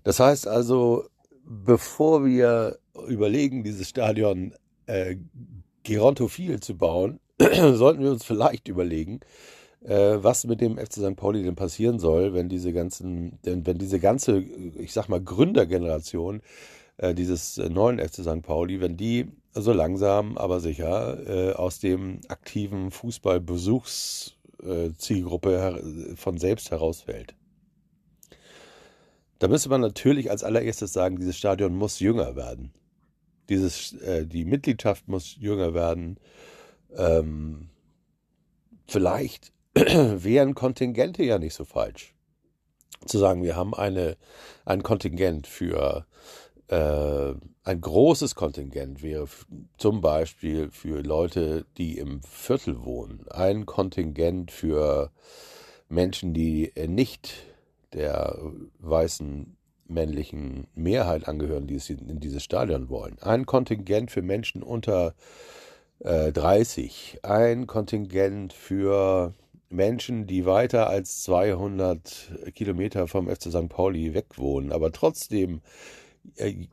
Das 0.03 0.19
heißt 0.19 0.47
also, 0.47 1.05
bevor 1.45 2.25
wir 2.25 2.77
überlegen, 3.07 3.63
dieses 3.63 3.89
Stadion 3.89 4.53
äh, 4.85 5.15
gerontophil 5.83 6.59
zu 6.59 6.77
bauen, 6.77 7.19
sollten 7.39 8.03
wir 8.03 8.11
uns 8.11 8.23
vielleicht 8.23 8.67
überlegen, 8.67 9.21
äh, 9.83 10.17
was 10.17 10.45
mit 10.45 10.61
dem 10.61 10.77
FC 10.77 10.93
St. 10.93 11.15
Pauli 11.15 11.43
denn 11.43 11.55
passieren 11.55 11.99
soll, 11.99 12.33
wenn 12.33 12.49
diese 12.49 12.73
ganzen, 12.73 13.39
denn 13.45 13.65
wenn 13.65 13.77
diese 13.77 13.99
ganze, 13.99 14.39
ich 14.39 14.93
sag 14.93 15.09
mal, 15.09 15.21
Gründergeneration 15.21 16.41
äh, 17.03 17.13
dieses 17.13 17.57
neuen 17.57 17.99
FC 17.99 18.23
St. 18.23 18.41
Pauli, 18.41 18.79
wenn 18.79 18.95
die 18.97 19.27
so 19.53 19.73
langsam, 19.73 20.37
aber 20.37 20.59
sicher 20.59 21.19
äh, 21.27 21.53
aus 21.53 21.79
dem 21.79 22.21
aktiven 22.29 22.91
Fußballbesuchszielgruppe 22.91 25.53
äh, 25.53 26.15
von 26.15 26.37
selbst 26.37 26.69
herausfällt. 26.71 27.35
Da 29.39 29.49
müsste 29.49 29.69
man 29.69 29.81
natürlich 29.81 30.31
als 30.31 30.43
allererstes 30.43 30.93
sagen, 30.93 31.17
dieses 31.17 31.37
Stadion 31.37 31.75
muss 31.75 31.99
jünger 31.99 32.37
werden. 32.37 32.71
Dieses, 33.49 33.91
äh, 34.01 34.25
die 34.25 34.45
Mitgliedschaft 34.45 35.09
muss 35.09 35.35
jünger 35.37 35.73
werden. 35.73 36.17
Ähm, 36.95 37.67
vielleicht 38.87 39.51
wären 39.73 40.55
Kontingente 40.55 41.23
ja 41.23 41.37
nicht 41.37 41.53
so 41.53 41.65
falsch. 41.65 42.13
Zu 43.05 43.19
sagen, 43.19 43.43
wir 43.43 43.57
haben 43.57 43.73
eine, 43.73 44.15
ein 44.63 44.81
Kontingent 44.81 45.45
für 45.45 45.97
äh, 45.97 46.03
ein 46.75 47.81
großes 47.81 48.35
Kontingent 48.35 49.03
wäre 49.03 49.27
zum 49.77 50.01
Beispiel 50.01 50.69
für 50.71 51.01
Leute, 51.01 51.65
die 51.77 51.97
im 51.97 52.21
Viertel 52.23 52.83
wohnen, 52.83 53.25
ein 53.29 53.65
Kontingent 53.65 54.51
für 54.51 55.11
Menschen, 55.89 56.33
die 56.33 56.71
nicht 56.87 57.33
der 57.93 58.37
weißen 58.79 59.55
männlichen 59.87 60.67
Mehrheit 60.75 61.27
angehören, 61.27 61.67
die 61.67 61.79
in 61.89 62.19
dieses 62.19 62.43
Stadion 62.43 62.89
wollen, 62.89 63.17
ein 63.21 63.45
Kontingent 63.45 64.11
für 64.11 64.21
Menschen 64.21 64.63
unter 64.63 65.13
äh, 65.99 66.31
30, 66.31 67.19
ein 67.23 67.67
Kontingent 67.67 68.53
für 68.53 69.33
Menschen, 69.69 70.27
die 70.27 70.45
weiter 70.45 70.87
als 70.87 71.23
200 71.23 72.53
Kilometer 72.55 73.07
vom 73.07 73.27
FC 73.27 73.43
St. 73.43 73.69
Pauli 73.69 74.13
weg 74.13 74.37
wohnen, 74.37 74.71
aber 74.71 74.91
trotzdem 74.91 75.57
äh, 75.57 75.61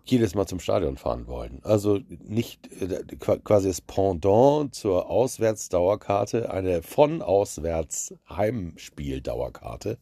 jedes 0.04 0.34
Mal 0.34 0.46
zum 0.46 0.60
Stadion 0.60 0.96
fahren 0.96 1.26
wollen. 1.26 1.60
Also 1.62 2.00
nicht 2.08 2.70
äh, 2.80 3.04
quasi 3.16 3.68
das 3.68 3.80
Pendant 3.80 4.74
zur 4.74 5.10
Auswärtsdauerkarte, 5.10 6.50
eine 6.50 6.82
von 6.82 7.20
auswärts 7.22 8.14
Heimspieldauerkarte. 8.28 9.98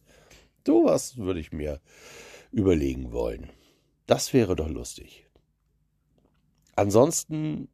Sowas 0.65 1.17
würde 1.17 1.39
ich 1.39 1.51
mir 1.51 1.79
überlegen 2.51 3.11
wollen. 3.11 3.49
Das 4.05 4.33
wäre 4.33 4.55
doch 4.55 4.69
lustig. 4.69 5.25
Ansonsten 6.75 7.69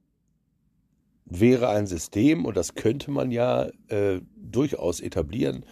wäre 1.26 1.70
ein 1.70 1.88
System, 1.88 2.46
und 2.46 2.56
das 2.56 2.76
könnte 2.76 3.12
man 3.12 3.32
ja 3.32 3.70
äh, 3.88 4.22
durchaus 4.36 5.00
etablieren, 5.00 5.66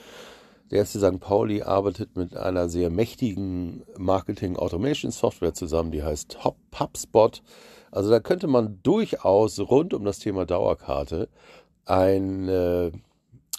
der 0.73 0.88
FC 0.88 0.97
St. 0.97 1.19
Pauli 1.19 1.62
arbeitet 1.62 2.17
mit 2.17 2.36
einer 2.36 2.67
sehr 2.67 2.89
mächtigen 2.89 3.83
Marketing-Automation-Software 3.95 5.53
zusammen, 5.53 5.91
die 5.91 6.01
heißt 6.01 6.39
HubSpot. 6.43 7.43
Also 7.91 8.09
da 8.09 8.19
könnte 8.19 8.47
man 8.47 8.79
durchaus 8.81 9.59
rund 9.59 9.93
um 9.93 10.03
das 10.03 10.17
Thema 10.17 10.47
Dauerkarte 10.47 11.29
ein, 11.86 12.49
äh, 12.49 12.91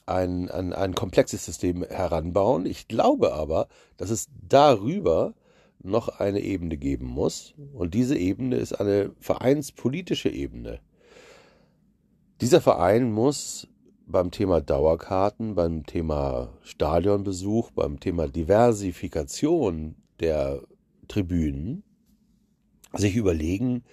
ein, 0.06 0.50
ein, 0.50 0.72
ein 0.72 0.94
komplexes 0.96 1.44
System 1.44 1.84
heranbauen. 1.84 2.66
Ich 2.66 2.88
glaube 2.88 3.32
aber, 3.32 3.68
dass 3.96 4.10
es 4.10 4.26
darüber 4.48 5.34
noch 5.80 6.08
eine 6.08 6.40
Ebene 6.40 6.76
geben 6.76 7.06
muss. 7.06 7.54
Und 7.74 7.94
diese 7.94 8.18
Ebene 8.18 8.56
ist 8.56 8.72
eine 8.72 9.12
vereinspolitische 9.20 10.30
Ebene. 10.30 10.80
Dieser 12.40 12.60
Verein 12.60 13.12
muss 13.12 13.68
beim 14.06 14.30
Thema 14.30 14.60
Dauerkarten, 14.60 15.54
beim 15.54 15.86
Thema 15.86 16.52
Stadionbesuch, 16.62 17.70
beim 17.70 18.00
Thema 18.00 18.28
Diversifikation 18.28 19.96
der 20.20 20.62
Tribünen 21.08 21.82
sich 22.92 23.16
überlegen, 23.16 23.84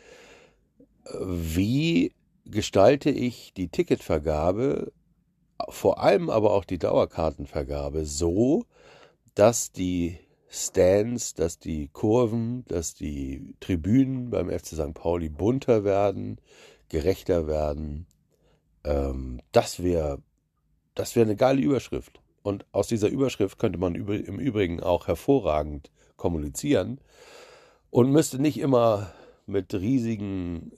wie 1.19 2.13
gestalte 2.45 3.09
ich 3.09 3.53
die 3.53 3.69
Ticketvergabe, 3.69 4.91
vor 5.69 6.01
allem 6.01 6.29
aber 6.29 6.51
auch 6.51 6.65
die 6.65 6.77
Dauerkartenvergabe 6.77 8.05
so, 8.05 8.65
dass 9.35 9.71
die 9.71 10.17
Stands, 10.49 11.33
dass 11.33 11.59
die 11.59 11.87
Kurven, 11.87 12.65
dass 12.67 12.93
die 12.93 13.55
Tribünen 13.61 14.29
beim 14.29 14.49
FC 14.49 14.67
St. 14.67 14.93
Pauli 14.93 15.29
bunter 15.29 15.85
werden, 15.85 16.41
gerechter 16.89 17.47
werden, 17.47 18.05
ähm, 18.83 19.41
das 19.51 19.81
wäre 19.83 20.21
das 20.95 21.15
wär 21.15 21.23
eine 21.23 21.35
geile 21.35 21.61
Überschrift. 21.61 22.19
Und 22.43 22.65
aus 22.71 22.87
dieser 22.87 23.09
Überschrift 23.09 23.59
könnte 23.59 23.77
man 23.77 23.95
im 23.95 24.39
Übrigen 24.39 24.81
auch 24.81 25.07
hervorragend 25.07 25.91
kommunizieren 26.17 26.99
und 27.91 28.11
müsste 28.11 28.39
nicht 28.39 28.59
immer 28.59 29.11
mit 29.45 29.73
riesigen, 29.73 30.71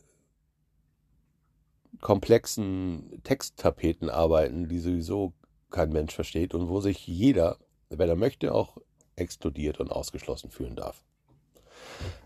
komplexen 2.01 3.21
Texttapeten 3.23 4.09
arbeiten, 4.09 4.67
die 4.67 4.79
sowieso 4.79 5.33
kein 5.69 5.91
Mensch 5.91 6.13
versteht 6.13 6.53
und 6.53 6.67
wo 6.67 6.81
sich 6.81 7.07
jeder, 7.07 7.57
wenn 7.89 8.09
er 8.09 8.15
möchte, 8.17 8.53
auch 8.53 8.77
explodiert 9.15 9.79
und 9.79 9.89
ausgeschlossen 9.89 10.49
fühlen 10.49 10.75
darf. 10.75 11.03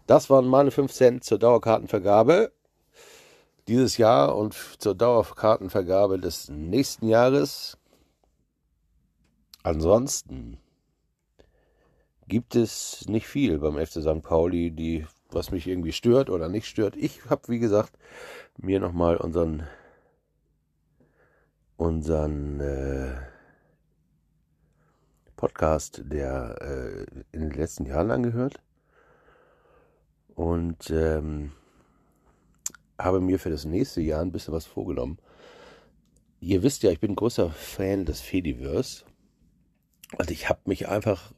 Das 0.07 0.29
waren 0.29 0.47
meine 0.47 0.71
5 0.71 0.91
Cent 0.91 1.23
zur 1.23 1.37
Dauerkartenvergabe 1.37 2.51
dieses 3.67 3.97
Jahr 3.97 4.35
und 4.35 4.53
zur 4.53 4.95
Dauerkartenvergabe 4.95 6.19
des 6.19 6.49
nächsten 6.49 7.07
Jahres. 7.07 7.77
Ansonsten 9.63 10.57
gibt 12.27 12.55
es 12.55 13.05
nicht 13.07 13.27
viel 13.27 13.59
beim 13.59 13.77
FC 13.77 14.01
St. 14.01 14.21
Pauli, 14.21 14.71
die, 14.71 15.05
was 15.29 15.51
mich 15.51 15.67
irgendwie 15.67 15.91
stört 15.91 16.29
oder 16.29 16.49
nicht 16.49 16.67
stört. 16.67 16.95
Ich 16.95 17.29
habe, 17.29 17.47
wie 17.47 17.59
gesagt, 17.59 17.97
mir 18.57 18.79
nochmal 18.79 19.17
unseren, 19.17 19.67
unseren 21.75 22.59
äh, 22.59 23.15
Podcast, 25.35 26.01
der 26.05 26.57
äh, 26.61 27.05
in 27.31 27.41
den 27.41 27.51
letzten 27.51 27.85
Jahren 27.85 28.11
angehört. 28.11 28.61
Und 30.35 30.89
ähm, 30.89 31.51
habe 32.97 33.19
mir 33.19 33.39
für 33.39 33.49
das 33.49 33.65
nächste 33.65 34.01
Jahr 34.01 34.21
ein 34.21 34.31
bisschen 34.31 34.53
was 34.53 34.65
vorgenommen. 34.65 35.17
Ihr 36.39 36.63
wisst 36.63 36.83
ja, 36.83 36.91
ich 36.91 36.99
bin 36.99 37.11
ein 37.11 37.15
großer 37.15 37.49
Fan 37.49 38.05
des 38.05 38.21
Fediverse. 38.21 39.03
Also 40.17 40.31
ich 40.31 40.49
habe 40.49 40.61
mich 40.65 40.87
einfach 40.87 41.33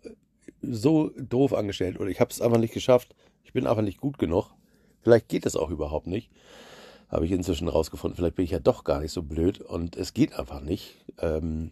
so 0.62 1.10
doof 1.18 1.54
angestellt 1.54 2.00
oder 2.00 2.10
ich 2.10 2.20
habe 2.20 2.32
es 2.32 2.42
einfach 2.42 2.60
nicht 2.60 2.74
geschafft. 2.74 3.16
Ich 3.44 3.54
bin 3.54 3.68
einfach 3.68 3.82
nicht 3.82 4.00
gut 4.00 4.18
genug. 4.20 4.52
Vielleicht 5.02 5.30
geht 5.30 5.46
es 5.46 5.56
auch 5.56 5.70
überhaupt 5.70 6.08
nicht. 6.08 6.30
Habe 7.08 7.26
ich 7.26 7.32
inzwischen 7.32 7.68
rausgefunden. 7.68 8.18
Vielleicht 8.18 8.36
bin 8.36 8.46
ich 8.46 8.52
ja 8.52 8.60
doch 8.60 8.84
gar 8.84 9.00
nicht 9.00 9.12
so 9.12 9.24
blöd 9.24 9.62
und 9.62 9.96
es 9.96 10.14
geht 10.14 10.34
einfach 10.34 10.62
nicht. 10.62 11.06
Ähm, 11.20 11.72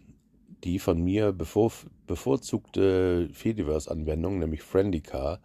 die 0.64 0.78
von 0.78 1.02
mir 1.02 1.32
bevor, 1.32 1.72
bevorzugte 2.06 3.28
Fediverse-Anwendung, 3.32 4.38
nämlich 4.38 4.62
Friendicar, 4.62 5.40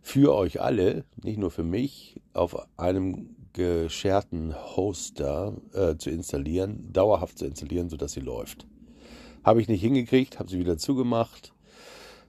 für 0.00 0.34
euch 0.34 0.60
alle, 0.60 1.04
nicht 1.22 1.38
nur 1.38 1.50
für 1.50 1.64
mich, 1.64 2.20
auf 2.32 2.56
einem 2.78 3.34
gescherten 3.56 4.54
Hoster 4.54 5.54
äh, 5.72 5.96
zu 5.96 6.10
installieren, 6.10 6.92
dauerhaft 6.92 7.38
zu 7.38 7.46
installieren, 7.46 7.88
sodass 7.88 8.12
sie 8.12 8.20
läuft. 8.20 8.66
Habe 9.42 9.62
ich 9.62 9.68
nicht 9.68 9.80
hingekriegt, 9.80 10.38
habe 10.38 10.50
sie 10.50 10.58
wieder 10.58 10.76
zugemacht, 10.76 11.54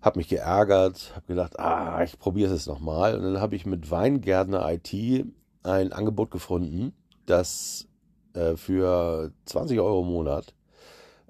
habe 0.01 0.19
mich 0.19 0.29
geärgert, 0.29 1.11
habe 1.15 1.27
gedacht, 1.27 1.59
ah, 1.59 2.01
ich 2.03 2.17
probiere 2.17 2.53
es 2.53 2.65
nochmal. 2.65 3.15
Und 3.15 3.23
dann 3.23 3.41
habe 3.41 3.57
ich 3.57 3.65
mit 3.65 3.91
Weingärtner 3.91 4.65
IT 4.71 5.25
ein 5.63 5.91
Angebot 5.91 6.31
gefunden, 6.31 6.93
das 7.25 7.87
äh, 8.33 8.55
für 8.55 9.31
20 9.45 9.79
Euro 9.81 10.03
im 10.03 10.07
Monat 10.07 10.53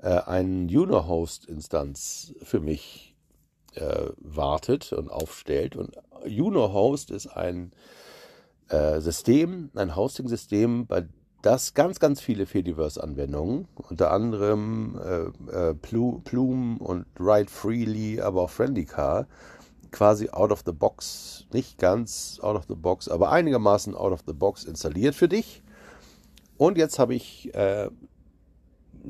äh, 0.01 0.09
eine 0.09 0.69
Juno-Host-Instanz 0.71 2.35
für 2.43 2.59
mich 2.59 3.15
äh, 3.73 4.09
wartet 4.17 4.93
und 4.93 5.09
aufstellt. 5.09 5.75
Und 5.75 5.95
Juno-Host 6.23 7.09
ist 7.09 7.27
ein 7.27 7.71
äh, 8.69 8.99
System, 8.99 9.69
ein 9.75 9.95
Hosting-System, 9.95 10.87
bei 10.87 11.05
das 11.41 11.73
ganz, 11.73 11.99
ganz 11.99 12.19
viele 12.19 12.45
Fediverse-Anwendungen, 12.45 13.67
unter 13.75 14.11
anderem 14.11 14.99
äh, 15.49 15.69
äh, 15.69 15.73
Plume 15.75 16.79
und 16.79 17.05
Write 17.19 17.49
Freely, 17.51 18.19
aber 18.21 18.41
auch 18.41 18.49
Friendly 18.49 18.85
Car, 18.85 19.27
quasi 19.91 20.29
out 20.29 20.51
of 20.51 20.63
the 20.65 20.71
box, 20.71 21.47
nicht 21.53 21.77
ganz 21.77 22.39
out 22.41 22.55
of 22.55 22.65
the 22.67 22.75
box, 22.75 23.07
aber 23.07 23.31
einigermaßen 23.31 23.95
out 23.95 24.11
of 24.11 24.23
the 24.25 24.33
box 24.33 24.63
installiert 24.63 25.15
für 25.15 25.29
dich. 25.29 25.61
Und 26.57 26.77
jetzt 26.77 26.97
habe 26.97 27.13
ich 27.13 27.53
äh, 27.53 27.89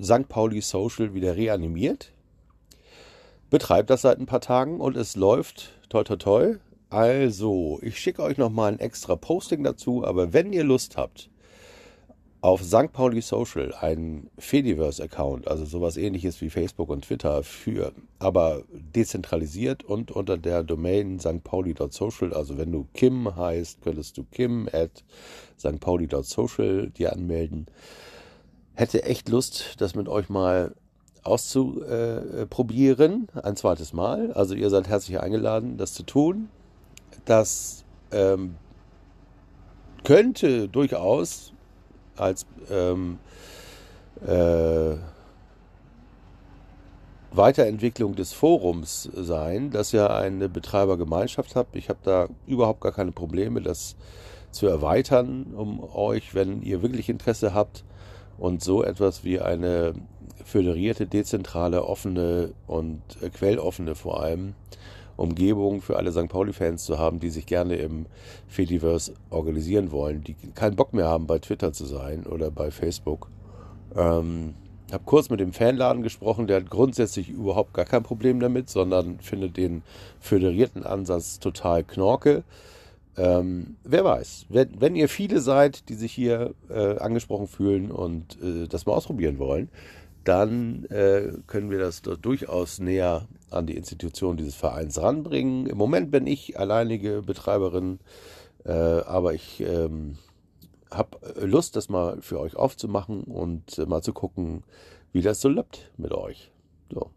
St. 0.01 0.27
Pauli 0.27 0.61
Social 0.61 1.13
wieder 1.13 1.35
reanimiert, 1.35 2.11
betreibe 3.49 3.87
das 3.87 4.01
seit 4.01 4.19
ein 4.19 4.25
paar 4.25 4.41
Tagen 4.41 4.81
und 4.81 4.97
es 4.97 5.15
läuft 5.15 5.73
toi 5.89 6.03
toi 6.03 6.17
toi. 6.17 6.55
Also, 6.89 7.79
ich 7.81 7.99
schicke 7.99 8.23
euch 8.23 8.37
nochmal 8.37 8.71
ein 8.71 8.79
extra 8.79 9.15
Posting 9.15 9.63
dazu, 9.63 10.05
aber 10.05 10.31
wenn 10.31 10.53
ihr 10.53 10.63
Lust 10.63 10.95
habt, 10.95 11.29
auf 12.39 12.63
St. 12.63 12.93
Pauli 12.93 13.21
Social 13.21 13.73
einen 13.73 14.29
Fediverse-Account, 14.37 15.47
also 15.47 15.65
sowas 15.65 15.97
ähnliches 15.97 16.39
wie 16.39 16.49
Facebook 16.49 16.89
und 16.89 17.03
Twitter 17.03 17.43
für, 17.43 17.91
aber 18.19 18.63
dezentralisiert 18.71 19.83
und 19.83 20.11
unter 20.11 20.37
der 20.37 20.63
Domain 20.63 21.19
stpauli.social, 21.19 22.33
also 22.33 22.57
wenn 22.57 22.71
du 22.71 22.87
Kim 22.93 23.35
heißt, 23.35 23.81
könntest 23.81 24.17
du 24.17 24.23
Kim 24.23 24.69
at 24.71 25.03
stpauli.social 25.59 26.89
dir 26.91 27.11
anmelden. 27.11 27.65
Hätte 28.75 29.03
echt 29.03 29.29
Lust, 29.29 29.75
das 29.79 29.95
mit 29.95 30.07
euch 30.07 30.29
mal 30.29 30.75
auszuprobieren, 31.23 33.27
ein 33.33 33.55
zweites 33.57 33.91
Mal. 33.91 34.31
Also 34.33 34.53
ihr 34.53 34.69
seid 34.69 34.87
herzlich 34.87 35.19
eingeladen, 35.19 35.77
das 35.77 35.93
zu 35.93 36.03
tun. 36.03 36.49
Das 37.27 37.83
ähm, 38.11 38.55
könnte 40.05 40.69
durchaus 40.69 41.51
als 42.15 42.45
ähm, 42.71 43.19
äh, 44.25 44.95
Weiterentwicklung 47.31 48.15
des 48.15 48.31
Forums 48.31 49.09
sein, 49.13 49.71
das 49.71 49.91
ja 49.91 50.07
eine 50.07 50.47
Betreibergemeinschaft 50.47 51.57
hat. 51.57 51.67
Ich 51.73 51.89
habe 51.89 51.99
da 52.03 52.29
überhaupt 52.47 52.79
gar 52.79 52.93
keine 52.93 53.11
Probleme, 53.11 53.61
das 53.61 53.97
zu 54.51 54.67
erweitern, 54.67 55.53
um 55.53 55.83
euch, 55.83 56.33
wenn 56.33 56.61
ihr 56.61 56.81
wirklich 56.81 57.09
Interesse 57.09 57.53
habt 57.53 57.83
und 58.37 58.63
so 58.63 58.85
etwas 58.85 59.25
wie 59.25 59.41
eine 59.41 59.95
föderierte, 60.45 61.07
dezentrale, 61.07 61.83
offene 61.83 62.53
und 62.67 63.01
äh, 63.21 63.29
quelloffene 63.29 63.95
vor 63.95 64.23
allem 64.23 64.55
Umgebung 65.17 65.81
für 65.81 65.97
alle 65.97 66.11
St. 66.11 66.29
Pauli-Fans 66.29 66.85
zu 66.85 66.97
haben, 66.97 67.19
die 67.19 67.29
sich 67.29 67.45
gerne 67.45 67.75
im 67.75 68.05
Fediverse 68.47 69.13
organisieren 69.29 69.91
wollen, 69.91 70.23
die 70.23 70.35
keinen 70.55 70.75
Bock 70.75 70.93
mehr 70.93 71.07
haben, 71.07 71.27
bei 71.27 71.39
Twitter 71.39 71.73
zu 71.73 71.85
sein 71.85 72.25
oder 72.25 72.51
bei 72.51 72.71
Facebook. 72.71 73.29
Ähm, 73.95 74.53
habe 74.91 75.03
kurz 75.05 75.29
mit 75.29 75.39
dem 75.39 75.51
Fanladen 75.51 76.01
gesprochen, 76.01 76.47
der 76.47 76.57
hat 76.57 76.69
grundsätzlich 76.69 77.29
überhaupt 77.29 77.73
gar 77.73 77.85
kein 77.85 78.03
Problem 78.03 78.39
damit, 78.39 78.69
sondern 78.69 79.19
findet 79.19 79.57
den 79.57 79.83
föderierten 80.19 80.83
Ansatz 80.83 81.39
total 81.39 81.83
knorke. 81.83 82.43
Ähm, 83.17 83.75
wer 83.83 84.05
weiß, 84.05 84.45
wenn, 84.49 84.79
wenn, 84.79 84.95
ihr 84.95 85.09
viele 85.09 85.41
seid, 85.41 85.89
die 85.89 85.95
sich 85.95 86.13
hier 86.13 86.53
äh, 86.69 86.99
angesprochen 86.99 87.47
fühlen 87.47 87.91
und 87.91 88.37
äh, 88.41 88.67
das 88.67 88.85
mal 88.85 88.93
ausprobieren 88.93 89.39
wollen, 89.39 89.69
dann 90.23 90.85
äh, 90.85 91.31
können 91.47 91.69
wir 91.69 91.79
das 91.79 92.01
durchaus 92.01 92.79
näher 92.79 93.27
an 93.49 93.65
die 93.65 93.77
Institution 93.77 94.37
dieses 94.37 94.55
Vereins 94.55 95.01
ranbringen. 95.01 95.67
Im 95.67 95.77
Moment 95.77 96.11
bin 96.11 96.27
ich 96.27 96.59
alleinige 96.59 97.21
Betreiberin, 97.21 97.99
äh, 98.65 98.71
aber 98.71 99.33
ich 99.33 99.61
ähm, 99.61 100.17
habe 100.91 101.17
Lust, 101.45 101.75
das 101.75 101.89
mal 101.89 102.21
für 102.21 102.39
euch 102.39 102.55
aufzumachen 102.55 103.23
und 103.23 103.77
äh, 103.79 103.85
mal 103.85 104.01
zu 104.01 104.13
gucken, 104.13 104.63
wie 105.13 105.21
das 105.21 105.41
so 105.41 105.49
läuft 105.49 105.91
mit 105.97 106.11
euch. 106.11 106.51
So. 106.91 107.11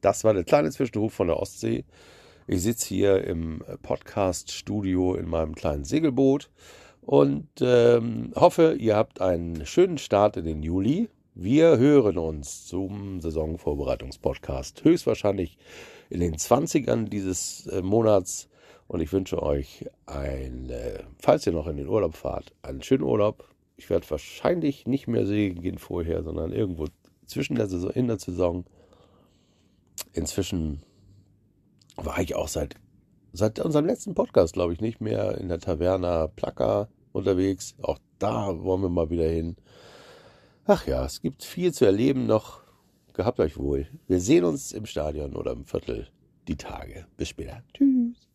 Das 0.00 0.24
war 0.24 0.34
der 0.34 0.44
kleine 0.44 0.70
Zwischenruf 0.70 1.12
von 1.12 1.28
der 1.28 1.38
Ostsee. 1.38 1.84
Ich 2.46 2.62
sitze 2.62 2.88
hier 2.88 3.24
im 3.24 3.62
Podcast-Studio 3.82 5.14
in 5.14 5.28
meinem 5.28 5.54
kleinen 5.54 5.84
Segelboot 5.84 6.50
und 7.00 7.48
ähm, 7.60 8.32
hoffe, 8.34 8.74
ihr 8.78 8.96
habt 8.96 9.20
einen 9.20 9.64
schönen 9.64 9.98
Start 9.98 10.36
in 10.36 10.44
den 10.44 10.62
Juli. 10.62 11.08
Wir 11.34 11.78
hören 11.78 12.18
uns 12.18 12.66
zum 12.66 13.22
Saisonvorbereitungspodcast 13.22 14.84
höchstwahrscheinlich 14.84 15.56
in 16.10 16.20
den 16.20 16.34
20ern 16.34 17.08
dieses 17.08 17.66
äh, 17.68 17.80
Monats 17.80 18.50
und 18.86 19.00
ich 19.00 19.10
wünsche 19.14 19.42
euch 19.42 19.86
ein, 20.04 20.70
falls 21.18 21.46
ihr 21.46 21.54
noch 21.54 21.68
in 21.68 21.78
den 21.78 21.88
Urlaub 21.88 22.16
fahrt, 22.16 22.52
einen 22.60 22.82
schönen 22.82 23.04
Urlaub. 23.04 23.48
Ich 23.78 23.88
werde 23.88 24.10
wahrscheinlich 24.10 24.86
nicht 24.86 25.08
mehr 25.08 25.24
segeln 25.24 25.62
gehen 25.62 25.78
vorher, 25.78 26.22
sondern 26.22 26.52
irgendwo 26.52 26.88
zwischen 27.24 27.54
der 27.54 27.66
Saison, 27.66 27.92
in 27.92 28.08
der 28.08 28.18
Saison. 28.18 28.66
Inzwischen 30.12 30.82
war 31.96 32.20
ich 32.20 32.36
auch 32.36 32.48
seit, 32.48 32.74
seit 33.32 33.58
unserem 33.58 33.86
letzten 33.86 34.14
Podcast, 34.14 34.52
glaube 34.52 34.74
ich, 34.74 34.82
nicht 34.82 35.00
mehr 35.00 35.38
in 35.38 35.48
der 35.48 35.60
Taverna 35.60 36.26
Placa 36.26 36.88
unterwegs. 37.12 37.74
Auch 37.80 37.98
da 38.18 38.62
wollen 38.62 38.82
wir 38.82 38.90
mal 38.90 39.08
wieder 39.08 39.30
hin. 39.30 39.56
Ach 40.64 40.86
ja, 40.86 41.04
es 41.04 41.20
gibt 41.20 41.42
viel 41.42 41.74
zu 41.74 41.84
erleben 41.84 42.26
noch. 42.26 42.62
Gehabt 43.14 43.40
euch 43.40 43.58
wohl. 43.58 43.88
Wir 44.06 44.20
sehen 44.20 44.44
uns 44.44 44.72
im 44.72 44.86
Stadion 44.86 45.34
oder 45.34 45.52
im 45.52 45.64
Viertel 45.64 46.08
die 46.46 46.56
Tage. 46.56 47.06
Bis 47.16 47.28
später. 47.28 47.62
Tschüss. 47.74 48.31